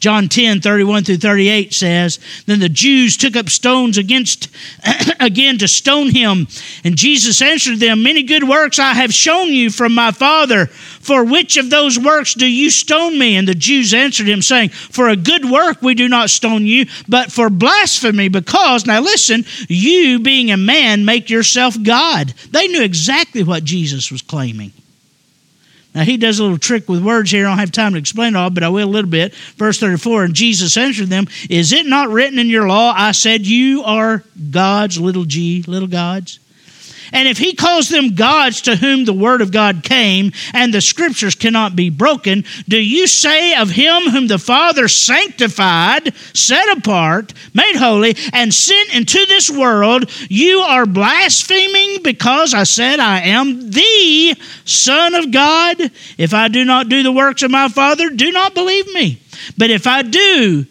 John 0.00 0.28
10, 0.28 0.60
31 0.60 1.04
through 1.04 1.16
38 1.16 1.74
says, 1.74 2.20
Then 2.46 2.60
the 2.60 2.68
Jews 2.68 3.16
took 3.16 3.34
up 3.34 3.48
stones 3.48 3.98
against 3.98 4.48
again 5.20 5.58
to 5.58 5.66
stone 5.66 6.10
him. 6.10 6.46
And 6.84 6.96
Jesus 6.96 7.42
answered 7.42 7.78
them, 7.78 8.02
Many 8.02 8.22
good 8.22 8.48
works 8.48 8.78
I 8.78 8.92
have 8.92 9.12
shown 9.12 9.48
you 9.48 9.70
from 9.70 9.94
my 9.94 10.12
Father. 10.12 10.66
For 10.66 11.24
which 11.24 11.56
of 11.56 11.70
those 11.70 11.98
works 11.98 12.34
do 12.34 12.46
you 12.46 12.70
stone 12.70 13.18
me? 13.18 13.36
And 13.36 13.48
the 13.48 13.54
Jews 13.54 13.92
answered 13.92 14.28
him, 14.28 14.40
saying, 14.40 14.68
For 14.68 15.08
a 15.08 15.16
good 15.16 15.50
work 15.50 15.82
we 15.82 15.94
do 15.94 16.08
not 16.08 16.30
stone 16.30 16.64
you, 16.64 16.86
but 17.08 17.32
for 17.32 17.50
blasphemy, 17.50 18.28
because, 18.28 18.86
now 18.86 19.00
listen, 19.00 19.44
you 19.68 20.20
being 20.20 20.52
a 20.52 20.56
man 20.56 21.04
make 21.04 21.28
yourself 21.28 21.76
God. 21.82 22.34
They 22.50 22.68
knew 22.68 22.82
exactly 22.82 23.42
what 23.42 23.64
Jesus 23.64 24.12
was 24.12 24.22
claiming. 24.22 24.72
Now, 25.94 26.02
he 26.02 26.16
does 26.16 26.38
a 26.38 26.42
little 26.42 26.58
trick 26.58 26.88
with 26.88 27.02
words 27.02 27.30
here. 27.30 27.46
I 27.46 27.50
don't 27.50 27.58
have 27.58 27.72
time 27.72 27.92
to 27.92 27.98
explain 27.98 28.36
all, 28.36 28.50
but 28.50 28.62
I 28.62 28.68
will 28.68 28.88
a 28.88 28.90
little 28.90 29.10
bit. 29.10 29.34
Verse 29.56 29.80
34 29.80 30.24
And 30.24 30.34
Jesus 30.34 30.76
answered 30.76 31.08
them, 31.08 31.26
Is 31.48 31.72
it 31.72 31.86
not 31.86 32.10
written 32.10 32.38
in 32.38 32.48
your 32.48 32.68
law, 32.68 32.92
I 32.96 33.12
said, 33.12 33.46
You 33.46 33.82
are 33.84 34.22
gods, 34.50 35.00
little 35.00 35.24
g, 35.24 35.64
little 35.66 35.88
gods? 35.88 36.40
And 37.12 37.28
if 37.28 37.38
he 37.38 37.54
calls 37.54 37.88
them 37.88 38.14
gods 38.14 38.62
to 38.62 38.76
whom 38.76 39.04
the 39.04 39.12
word 39.12 39.40
of 39.40 39.52
God 39.52 39.82
came, 39.82 40.32
and 40.52 40.72
the 40.72 40.80
scriptures 40.80 41.34
cannot 41.34 41.76
be 41.76 41.90
broken, 41.90 42.44
do 42.68 42.78
you 42.78 43.06
say 43.06 43.54
of 43.54 43.70
him 43.70 44.04
whom 44.10 44.26
the 44.26 44.38
Father 44.38 44.88
sanctified, 44.88 46.14
set 46.34 46.76
apart, 46.76 47.32
made 47.54 47.76
holy, 47.76 48.16
and 48.32 48.52
sent 48.52 48.94
into 48.94 49.24
this 49.26 49.50
world, 49.50 50.10
you 50.28 50.58
are 50.60 50.86
blaspheming 50.86 52.02
because 52.02 52.54
I 52.54 52.64
said 52.64 53.00
I 53.00 53.20
am 53.20 53.70
the 53.70 54.36
Son 54.64 55.14
of 55.14 55.30
God? 55.30 55.90
If 56.18 56.34
I 56.34 56.48
do 56.48 56.64
not 56.64 56.88
do 56.88 57.02
the 57.02 57.12
works 57.12 57.42
of 57.42 57.50
my 57.50 57.68
Father, 57.68 58.10
do 58.10 58.30
not 58.32 58.54
believe 58.54 58.92
me. 58.92 59.20
But 59.56 59.70
if 59.70 59.86
I 59.86 60.02
do, 60.02 60.66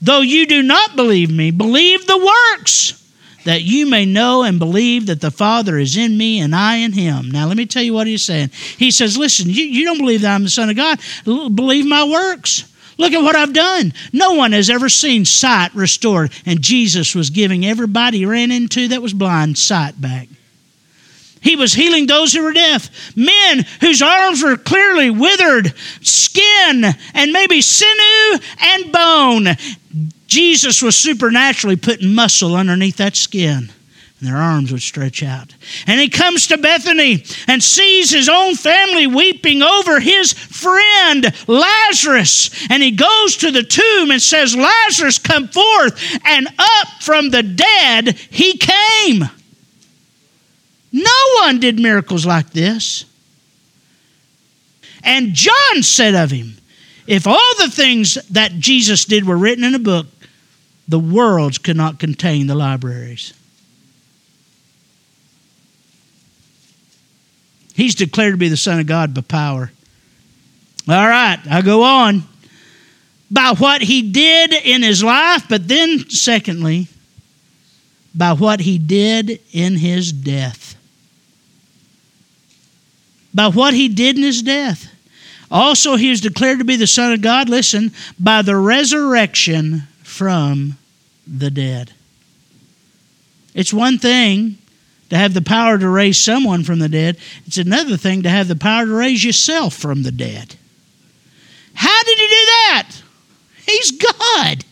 though 0.00 0.20
you 0.20 0.46
do 0.46 0.62
not 0.62 0.96
believe 0.96 1.30
me, 1.30 1.50
believe 1.50 2.06
the 2.06 2.32
works 2.58 3.01
that 3.44 3.62
you 3.62 3.86
may 3.86 4.04
know 4.04 4.42
and 4.42 4.58
believe 4.58 5.06
that 5.06 5.20
the 5.20 5.30
Father 5.30 5.78
is 5.78 5.96
in 5.96 6.16
me 6.16 6.40
and 6.40 6.54
I 6.54 6.76
in 6.76 6.92
him. 6.92 7.30
Now, 7.30 7.46
let 7.46 7.56
me 7.56 7.66
tell 7.66 7.82
you 7.82 7.94
what 7.94 8.06
he's 8.06 8.22
saying. 8.22 8.50
He 8.78 8.90
says, 8.90 9.16
Listen, 9.16 9.48
you, 9.48 9.64
you 9.64 9.84
don't 9.84 9.98
believe 9.98 10.22
that 10.22 10.34
I'm 10.34 10.44
the 10.44 10.50
Son 10.50 10.70
of 10.70 10.76
God, 10.76 10.98
believe 11.24 11.86
my 11.86 12.04
works. 12.04 12.68
Look 12.98 13.12
at 13.12 13.22
what 13.22 13.36
I've 13.36 13.54
done. 13.54 13.94
No 14.12 14.34
one 14.34 14.52
has 14.52 14.70
ever 14.70 14.88
seen 14.88 15.24
sight 15.24 15.74
restored, 15.74 16.32
and 16.44 16.60
Jesus 16.60 17.14
was 17.14 17.30
giving 17.30 17.64
everybody 17.64 18.18
he 18.18 18.26
ran 18.26 18.50
into 18.50 18.88
that 18.88 19.02
was 19.02 19.12
blind 19.14 19.58
sight 19.58 20.00
back. 20.00 20.28
He 21.40 21.56
was 21.56 21.72
healing 21.72 22.06
those 22.06 22.32
who 22.32 22.44
were 22.44 22.52
deaf, 22.52 23.16
men 23.16 23.66
whose 23.80 24.00
arms 24.00 24.42
were 24.42 24.56
clearly 24.56 25.10
withered, 25.10 25.74
skin 26.00 26.84
and 27.14 27.32
maybe 27.32 27.60
sinew 27.60 28.38
and 28.60 28.92
bone. 28.92 29.48
Jesus 30.32 30.80
was 30.80 30.96
supernaturally 30.96 31.76
putting 31.76 32.14
muscle 32.14 32.56
underneath 32.56 32.96
that 32.96 33.16
skin 33.16 33.70
and 34.18 34.26
their 34.26 34.38
arms 34.38 34.72
would 34.72 34.80
stretch 34.80 35.22
out. 35.22 35.54
And 35.86 36.00
he 36.00 36.08
comes 36.08 36.46
to 36.46 36.56
Bethany 36.56 37.22
and 37.48 37.62
sees 37.62 38.10
his 38.10 38.30
own 38.30 38.54
family 38.54 39.06
weeping 39.06 39.62
over 39.62 40.00
his 40.00 40.32
friend 40.32 41.26
Lazarus. 41.46 42.66
And 42.70 42.82
he 42.82 42.92
goes 42.92 43.36
to 43.36 43.50
the 43.50 43.62
tomb 43.62 44.10
and 44.10 44.22
says, 44.22 44.56
Lazarus, 44.56 45.18
come 45.18 45.48
forth. 45.48 46.00
And 46.24 46.48
up 46.58 46.88
from 47.02 47.28
the 47.28 47.42
dead 47.42 48.16
he 48.30 48.56
came. 48.56 49.28
No 50.92 51.40
one 51.42 51.60
did 51.60 51.78
miracles 51.78 52.24
like 52.24 52.50
this. 52.50 53.04
And 55.04 55.34
John 55.34 55.82
said 55.82 56.14
of 56.14 56.30
him, 56.30 56.56
if 57.06 57.26
all 57.26 57.54
the 57.58 57.68
things 57.68 58.14
that 58.30 58.52
Jesus 58.60 59.04
did 59.04 59.26
were 59.26 59.36
written 59.36 59.64
in 59.64 59.74
a 59.74 59.78
book, 59.78 60.06
the 60.88 60.98
worlds 60.98 61.58
could 61.58 61.76
not 61.76 61.98
contain 61.98 62.46
the 62.46 62.54
libraries. 62.54 63.32
He's 67.74 67.94
declared 67.94 68.34
to 68.34 68.38
be 68.38 68.48
the 68.48 68.56
Son 68.56 68.80
of 68.80 68.86
God 68.86 69.14
by 69.14 69.22
power. 69.22 69.72
All 70.88 71.08
right, 71.08 71.38
I 71.50 71.62
go 71.62 71.82
on. 71.82 72.24
By 73.30 73.54
what 73.56 73.80
he 73.80 74.02
did 74.10 74.52
in 74.52 74.82
his 74.82 75.02
life, 75.02 75.46
but 75.48 75.66
then, 75.68 76.10
secondly, 76.10 76.88
by 78.14 78.32
what 78.32 78.60
he 78.60 78.78
did 78.78 79.40
in 79.52 79.76
his 79.76 80.12
death. 80.12 80.76
By 83.32 83.48
what 83.48 83.72
he 83.72 83.88
did 83.88 84.18
in 84.18 84.22
his 84.22 84.42
death. 84.42 84.92
Also, 85.50 85.96
he 85.96 86.10
is 86.10 86.20
declared 86.20 86.58
to 86.58 86.64
be 86.64 86.76
the 86.76 86.86
Son 86.86 87.12
of 87.12 87.22
God, 87.22 87.48
listen, 87.48 87.92
by 88.18 88.42
the 88.42 88.56
resurrection 88.56 89.84
from 90.12 90.76
the 91.26 91.50
dead. 91.50 91.90
It's 93.54 93.72
one 93.72 93.98
thing 93.98 94.58
to 95.08 95.16
have 95.16 95.34
the 95.34 95.42
power 95.42 95.78
to 95.78 95.88
raise 95.88 96.18
someone 96.18 96.64
from 96.64 96.78
the 96.78 96.88
dead, 96.88 97.18
it's 97.46 97.58
another 97.58 97.96
thing 97.96 98.22
to 98.22 98.30
have 98.30 98.48
the 98.48 98.56
power 98.56 98.86
to 98.86 98.92
raise 98.92 99.24
yourself 99.24 99.74
from 99.74 100.02
the 100.02 100.12
dead. 100.12 100.54
How 101.74 102.02
did 102.02 102.18
he 102.18 102.26
do 102.26 102.46
that? 102.46 102.92
He's 103.66 103.90
God. 103.90 104.64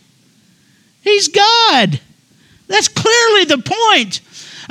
He's 1.01 1.27
God. 1.27 1.99
That's 2.67 2.87
clearly 2.87 3.45
the 3.45 3.63
point. 3.63 4.21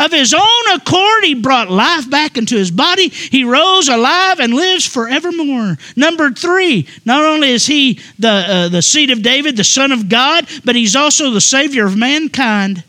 Of 0.01 0.13
his 0.13 0.33
own 0.33 0.75
accord, 0.75 1.25
he 1.25 1.35
brought 1.35 1.71
life 1.71 2.09
back 2.09 2.39
into 2.39 2.57
his 2.57 2.71
body. 2.71 3.09
He 3.11 3.45
rose 3.45 3.89
alive 3.89 4.41
and 4.41 4.55
lives 4.55 4.87
forevermore. 4.87 5.77
Number 5.95 6.31
three, 6.31 6.89
not 7.05 7.23
only 7.23 7.51
is 7.51 7.67
he 7.67 8.01
the, 8.19 8.29
uh, 8.29 8.69
the 8.69 8.81
seed 8.81 9.11
of 9.11 9.23
David, 9.23 9.59
the 9.59 9.65
Son 9.65 9.93
of 9.93 10.09
God, 10.09 10.49
but 10.65 10.75
he's 10.75 10.97
also 10.97 11.31
the 11.31 11.41
Savior 11.41 11.85
of 11.85 11.99
mankind 11.99 12.83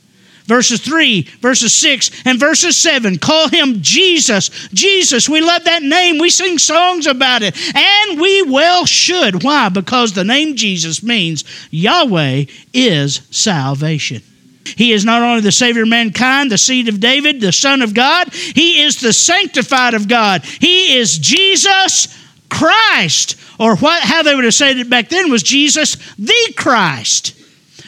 verses 0.46 0.82
3, 0.82 1.22
verses 1.40 1.74
6, 1.76 2.26
and 2.26 2.40
verses 2.40 2.76
7. 2.76 3.18
Call 3.20 3.48
him 3.48 3.82
Jesus. 3.82 4.50
Jesus. 4.74 5.30
We 5.30 5.40
love 5.40 5.64
that 5.64 5.82
name. 5.82 6.18
We 6.18 6.30
sing 6.30 6.58
songs 6.58 7.08
about 7.08 7.42
it. 7.42 7.56
And 7.76 8.20
we 8.20 8.42
well 8.44 8.86
should. 8.86 9.44
Why? 9.44 9.70
Because 9.70 10.12
the 10.12 10.26
name 10.26 10.58
Jesus 10.58 11.04
means 11.04 11.46
Yahweh 11.72 12.46
is 12.74 13.22
salvation. 13.32 14.24
He 14.66 14.92
is 14.92 15.06
not 15.06 15.22
only 15.22 15.42
the 15.42 15.52
Savior 15.52 15.84
of 15.84 15.90
mankind, 15.90 16.52
the 16.52 16.58
seed 16.58 16.88
of 16.88 17.00
David, 17.00 17.42
the 17.42 17.52
Son 17.52 17.82
of 17.82 17.94
God, 17.94 18.34
He 18.34 18.82
is 18.82 19.00
the 19.00 19.14
sanctified 19.14 19.94
of 19.94 20.08
God. 20.08 20.44
He 20.44 20.98
is 20.98 21.18
Jesus 21.18 22.18
Christ. 22.50 23.38
Or 23.60 23.76
what 23.76 24.02
how 24.02 24.24
they 24.24 24.34
would 24.36 24.44
have 24.44 24.54
said 24.54 24.78
it 24.78 24.90
back 24.90 25.10
then 25.10 25.30
was 25.30 25.44
Jesus 25.44 25.96
the 26.18 26.54
Christ. 26.58 27.38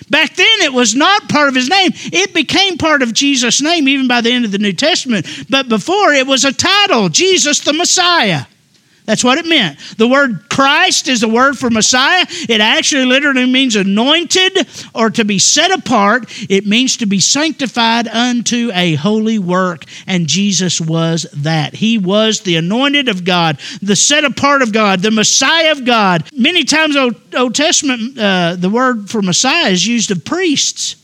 Back 0.09 0.35
then, 0.35 0.61
it 0.61 0.73
was 0.73 0.93
not 0.93 1.29
part 1.29 1.49
of 1.49 1.55
his 1.55 1.69
name. 1.69 1.91
It 1.95 2.33
became 2.33 2.77
part 2.77 3.01
of 3.01 3.13
Jesus' 3.13 3.61
name 3.61 3.87
even 3.87 4.07
by 4.07 4.21
the 4.21 4.31
end 4.31 4.45
of 4.45 4.51
the 4.51 4.59
New 4.59 4.73
Testament. 4.73 5.25
But 5.49 5.69
before, 5.69 6.13
it 6.13 6.27
was 6.27 6.45
a 6.45 6.53
title 6.53 7.09
Jesus 7.09 7.61
the 7.61 7.73
Messiah. 7.73 8.45
That's 9.05 9.23
what 9.23 9.37
it 9.37 9.45
meant. 9.45 9.79
The 9.97 10.07
word 10.07 10.49
Christ 10.49 11.09
is 11.09 11.19
the 11.21 11.27
word 11.27 11.57
for 11.57 11.69
Messiah. 11.69 12.25
It 12.47 12.61
actually 12.61 13.05
literally 13.05 13.45
means 13.45 13.75
anointed 13.75 14.65
or 14.95 15.09
to 15.09 15.25
be 15.25 15.39
set 15.39 15.71
apart. 15.71 16.25
It 16.49 16.65
means 16.65 16.95
to 16.97 17.05
be 17.05 17.19
sanctified 17.19 18.07
unto 18.07 18.71
a 18.73 18.95
holy 18.95 19.39
work. 19.39 19.83
And 20.07 20.27
Jesus 20.27 20.79
was 20.79 21.23
that. 21.33 21.75
He 21.75 21.97
was 21.97 22.41
the 22.41 22.55
anointed 22.55 23.09
of 23.09 23.25
God, 23.25 23.59
the 23.81 23.95
set 23.95 24.23
apart 24.23 24.61
of 24.61 24.71
God, 24.71 25.01
the 25.01 25.11
Messiah 25.11 25.73
of 25.73 25.83
God. 25.83 26.29
Many 26.33 26.63
times, 26.63 26.95
Old, 26.95 27.15
Old 27.35 27.55
Testament, 27.55 28.17
uh, 28.17 28.55
the 28.57 28.69
word 28.69 29.09
for 29.09 29.21
Messiah 29.21 29.69
is 29.69 29.85
used 29.85 30.11
of 30.11 30.23
priests. 30.23 30.95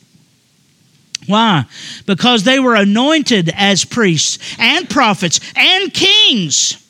Why? 1.28 1.66
Because 2.06 2.44
they 2.44 2.60
were 2.60 2.76
anointed 2.76 3.52
as 3.54 3.84
priests 3.84 4.40
and 4.58 4.90
prophets 4.90 5.42
and 5.56 5.94
kings. 5.94 6.86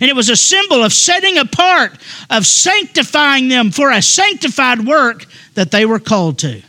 And 0.00 0.08
it 0.08 0.16
was 0.16 0.28
a 0.28 0.36
symbol 0.36 0.84
of 0.84 0.92
setting 0.92 1.38
apart, 1.38 1.98
of 2.30 2.46
sanctifying 2.46 3.48
them 3.48 3.70
for 3.70 3.90
a 3.90 4.00
sanctified 4.00 4.86
work 4.86 5.26
that 5.54 5.70
they 5.70 5.84
were 5.84 5.98
called 5.98 6.38
to. 6.40 6.62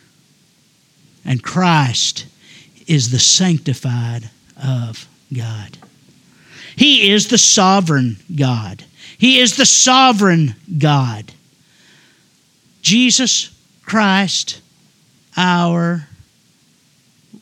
And 1.26 1.44
Christ 1.44 2.26
is 2.88 3.12
the 3.12 3.20
sanctified 3.20 4.30
of 4.62 5.08
God. 5.32 5.78
He 6.76 7.12
is 7.12 7.28
the 7.28 7.38
sovereign 7.38 8.18
God. 8.36 8.84
He 9.18 9.40
is 9.40 9.58
the 9.58 9.66
sovereign 9.66 10.56
God. 10.78 11.32
Jesus 12.82 13.52
Christ, 13.86 14.62
our 15.36 16.08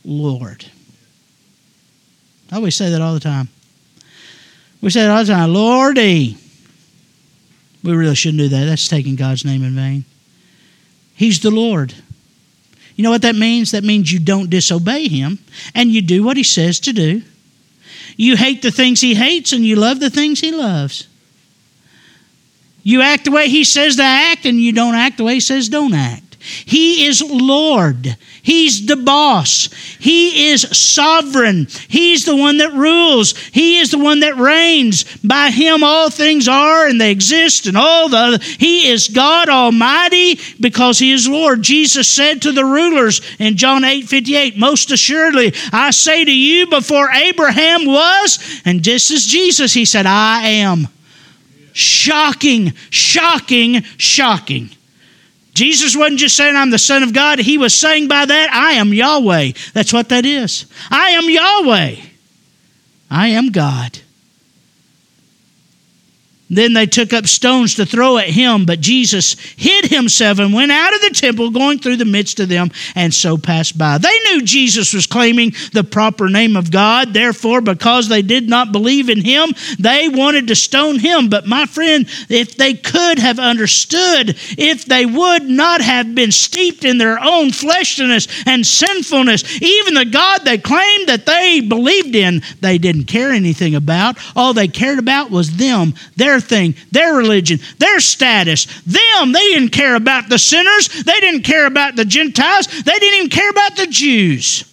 Lord. 0.04 0.66
I 2.52 2.56
always 2.56 2.76
say 2.76 2.90
that 2.90 3.02
all 3.02 3.14
the 3.14 3.20
time. 3.20 3.50
We 4.82 4.90
say 4.90 5.08
all 5.08 5.24
the 5.24 5.34
time, 5.34 5.54
Lordy. 5.54 6.38
We 7.84 7.94
really 7.94 8.16
shouldn't 8.16 8.40
do 8.40 8.50
that. 8.50 8.66
That's 8.66 8.88
taking 8.88 9.16
God's 9.16 9.46
name 9.46 9.64
in 9.64 9.76
vain. 9.76 10.06
He's 11.16 11.40
the 11.40 11.52
Lord. 11.52 11.94
You 12.96 13.04
know 13.04 13.12
what 13.12 13.22
that 13.22 13.36
means? 13.36 13.72
That 13.72 13.84
means 13.84 14.12
you 14.12 14.20
don't 14.20 14.50
disobey 14.50 15.08
Him 15.08 15.40
and 15.74 15.92
you 15.92 16.02
do 16.02 16.24
what 16.24 16.36
He 16.36 16.44
says 16.44 16.80
to 16.82 16.94
do. 16.94 17.22
You 18.18 18.36
hate 18.36 18.62
the 18.62 18.72
things 18.72 19.02
He 19.02 19.16
hates 19.16 19.54
and 19.54 19.66
you 19.66 19.76
love 19.76 20.00
the 20.00 20.10
things 20.10 20.42
He 20.42 20.52
loves. 20.52 21.08
You 22.84 23.02
act 23.02 23.26
the 23.26 23.32
way 23.32 23.50
He 23.50 23.64
says 23.64 23.96
to 23.96 24.04
act 24.04 24.46
and 24.46 24.60
you 24.60 24.74
don't 24.74 24.96
act 24.96 25.18
the 25.18 25.24
way 25.24 25.36
He 25.36 25.40
says 25.40 25.70
don't 25.70 25.94
act. 25.94 26.27
He 26.66 27.06
is 27.06 27.22
Lord. 27.22 28.18
He's 28.48 28.86
the 28.86 28.96
boss. 28.96 29.70
He 30.00 30.48
is 30.48 30.62
sovereign. 30.62 31.68
He's 31.90 32.24
the 32.24 32.36
one 32.36 32.60
that 32.60 32.72
rules. 32.72 33.38
He 33.38 33.80
is 33.80 33.92
the 33.92 33.98
one 33.98 34.22
that 34.22 34.38
reigns. 34.38 35.04
By 35.18 35.50
him 35.50 35.84
all 35.84 36.10
things 36.10 36.48
are 36.48 36.88
and 36.88 37.02
they 37.02 37.12
exist 37.12 37.68
and 37.68 37.76
all 37.76 38.08
the 38.08 38.18
other. 38.18 38.38
He 38.42 38.90
is 38.90 39.10
God 39.10 39.50
Almighty 39.50 40.40
because 40.62 40.98
he 40.98 41.12
is 41.12 41.28
Lord. 41.28 41.62
Jesus 41.62 42.08
said 42.08 42.42
to 42.44 42.54
the 42.54 42.64
rulers 42.64 43.20
in 43.38 43.58
John 43.58 43.84
8 43.84 44.08
58, 44.08 44.58
Most 44.58 44.92
assuredly, 44.92 45.54
I 45.74 45.92
say 45.92 46.24
to 46.24 46.34
you, 46.34 46.68
before 46.68 47.12
Abraham 47.12 47.86
was, 47.86 48.62
and 48.64 48.82
this 48.82 49.12
is 49.12 49.28
Jesus, 49.28 49.74
he 49.74 49.84
said, 49.84 50.06
I 50.06 50.48
am. 50.48 50.88
Shocking, 51.74 52.74
shocking, 52.92 53.84
shocking. 53.98 54.70
Jesus 55.58 55.96
wasn't 55.96 56.20
just 56.20 56.36
saying, 56.38 56.56
I'm 56.56 56.70
the 56.70 56.78
Son 56.78 57.02
of 57.02 57.14
God. 57.14 57.40
He 57.40 57.58
was 57.58 57.74
saying 57.74 58.08
by 58.08 58.28
that, 58.28 58.54
I 58.54 58.74
am 58.74 58.94
Yahweh. 58.94 59.54
That's 59.74 59.92
what 59.92 60.10
that 60.10 60.24
is. 60.24 60.68
I 60.92 61.10
am 61.10 61.28
Yahweh. 61.28 61.96
I 63.10 63.28
am 63.30 63.50
God. 63.50 64.00
Then 66.50 66.74
they 66.74 66.86
took 66.86 67.12
up 67.12 67.28
stones 67.28 67.76
to 67.76 67.86
throw 67.86 68.18
at 68.18 68.30
him, 68.30 68.66
but 68.66 68.80
Jesus 68.80 69.36
hid 69.58 69.86
himself 69.86 70.40
and 70.40 70.54
went 70.54 70.72
out 70.72 70.94
of 70.96 71.02
the 71.02 71.10
temple, 71.10 71.50
going 71.50 71.80
through 71.80 71.98
the 71.98 72.06
midst 72.06 72.40
of 72.40 72.48
them, 72.48 72.72
and 72.96 73.14
so 73.14 73.38
passed 73.38 73.78
by. 73.78 73.98
They 73.98 74.18
knew 74.26 74.42
Jesus 74.44 74.94
was 74.94 75.08
claiming 75.08 75.54
the 75.74 75.84
proper 75.84 76.30
name 76.30 76.56
of 76.56 76.72
God. 76.72 77.14
Therefore, 77.14 77.60
because 77.60 78.08
they 78.08 78.22
did 78.22 78.48
not 78.48 78.72
believe 78.72 79.10
in 79.10 79.22
him, 79.22 79.54
they 79.78 80.08
wanted 80.08 80.48
to 80.48 80.56
stone 80.56 81.00
him. 81.00 81.30
But 81.30 81.48
my 81.48 81.66
friend, 81.66 82.06
if 82.30 82.56
they 82.56 82.74
could 82.76 83.20
have 83.20 83.40
understood, 83.40 84.38
if 84.58 84.86
they 84.86 85.06
would 85.06 85.44
not 85.44 85.82
have 85.82 86.16
been 86.16 86.32
steeped 86.32 86.86
in 86.86 86.98
their 86.98 87.20
own 87.22 87.52
fleshliness 87.52 88.28
and 88.46 88.66
sinfulness, 88.66 89.62
even 89.62 89.96
the 89.96 90.06
God 90.06 90.46
they 90.46 90.58
claimed 90.58 91.10
that 91.10 91.26
they 91.26 91.60
believed 91.60 92.16
in, 92.16 92.42
they 92.62 92.78
didn't 92.78 93.06
care 93.06 93.32
anything 93.32 93.76
about. 93.76 94.18
All 94.36 94.54
they 94.54 94.68
cared 94.68 95.00
about 95.00 95.30
was 95.30 95.58
them, 95.58 95.94
their 96.16 96.37
their 96.38 96.48
thing, 96.48 96.76
their 96.92 97.16
religion, 97.16 97.60
their 97.80 98.00
status. 98.00 98.66
Them, 98.84 99.32
they 99.32 99.40
didn't 99.50 99.70
care 99.70 99.96
about 99.96 100.30
the 100.30 100.38
sinners. 100.38 100.88
They 101.04 101.20
didn't 101.20 101.44
care 101.44 101.66
about 101.66 101.96
the 101.96 102.06
Gentiles. 102.06 102.68
They 102.68 103.00
didn't 103.00 103.18
even 103.18 103.30
care 103.30 103.50
about 103.50 103.76
the 103.76 103.88
Jews. 103.88 104.64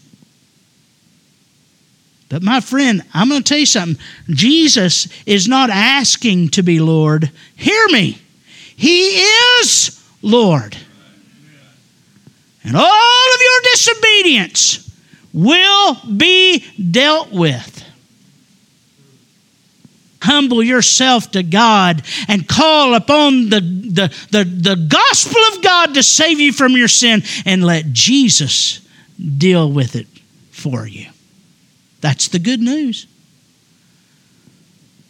But 2.28 2.42
my 2.42 2.60
friend, 2.60 3.02
I'm 3.12 3.28
going 3.28 3.42
to 3.42 3.48
tell 3.48 3.58
you 3.58 3.66
something. 3.66 4.02
Jesus 4.28 5.08
is 5.24 5.46
not 5.46 5.70
asking 5.70 6.50
to 6.50 6.62
be 6.62 6.80
Lord. 6.80 7.30
Hear 7.56 7.88
me. 7.88 8.18
He 8.76 9.10
is 9.10 10.02
Lord. 10.20 10.76
And 12.64 12.76
all 12.76 13.34
of 13.34 13.40
your 13.40 13.60
disobedience 13.72 14.90
will 15.32 15.96
be 16.16 16.64
dealt 16.90 17.30
with 17.30 17.73
humble 20.24 20.62
yourself 20.62 21.30
to 21.32 21.42
God 21.42 22.02
and 22.28 22.48
call 22.48 22.94
upon 22.94 23.50
the, 23.50 23.60
the, 23.60 24.14
the, 24.30 24.44
the 24.44 24.86
gospel 24.88 25.40
of 25.52 25.62
God 25.62 25.94
to 25.94 26.02
save 26.02 26.40
you 26.40 26.52
from 26.52 26.72
your 26.72 26.88
sin 26.88 27.22
and 27.44 27.62
let 27.62 27.92
Jesus 27.92 28.80
deal 29.38 29.70
with 29.70 29.96
it 29.96 30.06
for 30.50 30.86
you. 30.86 31.06
That's 32.00 32.28
the 32.28 32.38
good 32.38 32.60
news. 32.60 33.06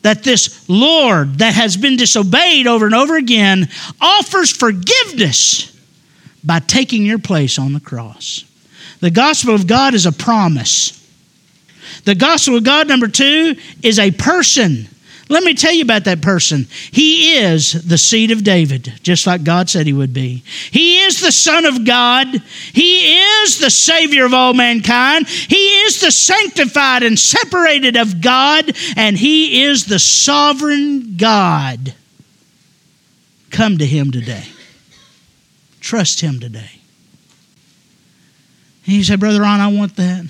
That 0.03 0.23
this 0.23 0.69
Lord 0.69 1.39
that 1.39 1.55
has 1.55 1.77
been 1.77 1.97
disobeyed 1.97 2.67
over 2.67 2.85
and 2.85 2.95
over 2.95 3.17
again 3.17 3.69
offers 4.01 4.53
forgiveness 4.53 5.75
by 6.45 6.59
taking 6.59 7.07
your 7.07 7.19
place 7.19 7.59
on 7.59 7.73
the 7.73 7.81
cross. 7.81 8.45
The 9.01 9.11
gospel 9.11 9.55
of 9.55 9.67
God 9.67 9.95
is 9.95 10.07
a 10.07 10.13
promise. 10.13 11.01
The 12.05 12.15
gospel 12.15 12.57
of 12.57 12.65
God, 12.65 12.87
number 12.87 13.09
two, 13.09 13.57
is 13.83 13.99
a 13.99 14.11
person 14.11 14.89
Let 15.29 15.43
me 15.43 15.55
tell 15.55 15.73
you 15.73 15.83
about 15.83 16.05
that 16.05 16.21
person. 16.21 16.67
He 16.93 17.37
is 17.37 17.73
the 17.73 17.97
seed 17.97 18.31
of 18.31 18.45
David, 18.45 18.93
just 19.03 19.27
like 19.27 19.43
God 19.43 19.71
said 19.71 19.87
he 19.87 19.93
would 19.95 20.13
be. 20.13 20.43
He 20.71 21.01
is 21.01 21.21
the 21.21 21.33
Son 21.33 21.65
of 21.65 21.87
God. 21.87 22.27
He 22.73 23.19
is 23.19 23.59
the 23.59 23.71
Savior 23.71 24.27
of 24.27 24.35
all 24.35 24.53
mankind. 24.53 25.27
He 25.27 25.57
is 25.57 26.01
the 26.01 26.13
sanctified 26.13 27.03
and 27.03 27.19
separated 27.19 27.97
of 27.97 28.21
God, 28.21 28.71
and 28.97 29.17
He 29.17 29.63
is 29.63 29.87
the 29.87 29.99
sovereign 29.99 31.17
God. 31.17 31.95
Come 33.51 33.79
to 33.79 33.87
Him 33.87 34.11
today. 34.11 34.45
Trust 35.81 36.21
Him 36.21 36.39
today. 36.39 36.81
And 38.87 38.97
you 38.97 39.05
say, 39.05 39.17
Brother 39.17 39.41
Ron, 39.41 39.61
I 39.61 39.69
want 39.69 39.97
that. 39.97 40.27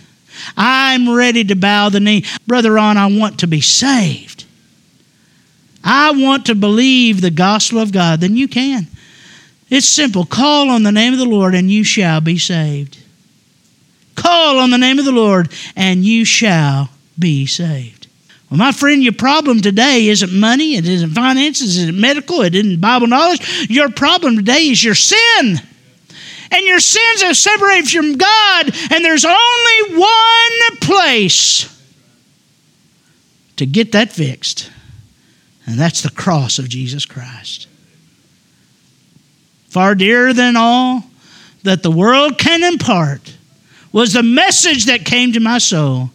I'm 0.57 1.13
ready 1.13 1.43
to 1.45 1.57
bow 1.57 1.89
the 1.89 2.01
knee. 2.01 2.25
Brother 2.47 2.73
Ron, 2.73 2.97
I 2.97 3.07
want 3.07 3.41
to 3.41 3.49
be 3.49 3.61
saved. 3.61 4.44
I 5.85 6.13
want 6.13 6.47
to 6.47 6.55
believe 6.55 7.21
the 7.21 7.31
gospel 7.31 7.79
of 7.79 7.93
God, 7.93 8.21
then 8.21 8.37
you 8.37 8.49
can. 8.49 8.87
It's 9.69 9.87
simple. 9.87 10.25
Call 10.25 10.71
on 10.71 10.83
the 10.83 10.93
name 10.93 11.13
of 11.13 11.19
the 11.19 11.25
Lord 11.27 11.55
and 11.55 11.71
you 11.71 11.85
shall 11.85 12.21
be 12.21 12.39
saved. 12.39 12.99
Call 14.15 14.59
on 14.59 14.71
the 14.71 14.79
name 14.79 14.99
of 14.99 15.05
the 15.05 15.13
Lord 15.13 15.53
and 15.77 16.05
you 16.05 16.25
shall 16.25 16.89
be 17.19 17.45
saved. 17.45 18.07
Well, 18.51 18.59
my 18.59 18.73
friend, 18.73 19.03
your 19.03 19.13
problem 19.13 19.61
today 19.61 20.09
isn't 20.09 20.33
money, 20.33 20.77
it 20.77 20.87
isn't 20.87 21.11
finances, 21.11 21.77
it 21.77 21.83
isn't 21.83 22.01
medical, 22.01 22.43
it 22.43 22.55
isn't 22.55 22.81
Bible 22.81 23.07
knowledge. 23.07 23.69
Your 23.69 23.91
problem 23.91 24.37
today 24.37 24.69
is 24.69 24.83
your 24.83 24.95
sin. 24.95 25.61
And 26.51 26.67
your 26.67 26.79
sins 26.79 27.23
have 27.23 27.37
separated 27.37 27.91
from 27.91 28.17
God, 28.17 28.71
and 28.93 29.05
there's 29.05 29.25
only 29.25 29.99
one 29.99 30.77
place 30.81 31.69
to 33.57 33.67
get 33.67 33.93
that 33.93 34.13
fixed. 34.13 34.71
And 35.67 35.79
that's 35.79 36.03
the 36.03 36.11
cross 36.11 36.59
of 36.59 36.69
Jesus 36.69 37.07
Christ. 37.07 37.69
Far 39.69 39.95
dearer 39.95 40.33
than 40.33 40.57
all 40.57 41.05
that 41.63 41.83
the 41.83 41.91
world 41.91 42.39
can 42.39 42.63
impart 42.63 43.37
was 43.93 44.13
the 44.13 44.23
message 44.23 44.87
that 44.87 45.05
came 45.05 45.33
to 45.33 45.41
my 45.41 45.59
soul. 45.59 46.11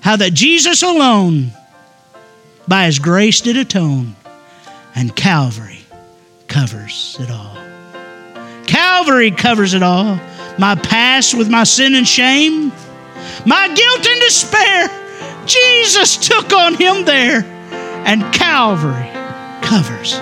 How 0.00 0.16
that 0.16 0.32
Jesus 0.32 0.82
alone, 0.82 1.52
by 2.66 2.86
his 2.86 2.98
grace, 2.98 3.40
did 3.40 3.56
atone, 3.56 4.16
and 4.94 5.14
Calvary 5.14 5.80
covers 6.48 7.16
it 7.20 7.30
all. 7.30 7.56
Calvary 8.66 9.30
covers 9.30 9.74
it 9.74 9.82
all. 9.82 10.18
My 10.58 10.74
past 10.74 11.34
with 11.34 11.50
my 11.50 11.64
sin 11.64 11.94
and 11.94 12.06
shame, 12.06 12.72
my 13.46 13.68
guilt 13.68 14.06
and 14.06 14.20
despair, 14.20 14.88
Jesus 15.46 16.16
took 16.16 16.52
on 16.52 16.74
him 16.74 17.04
there 17.04 17.51
and 18.04 18.22
Calvary 18.32 19.10
covers 19.62 20.14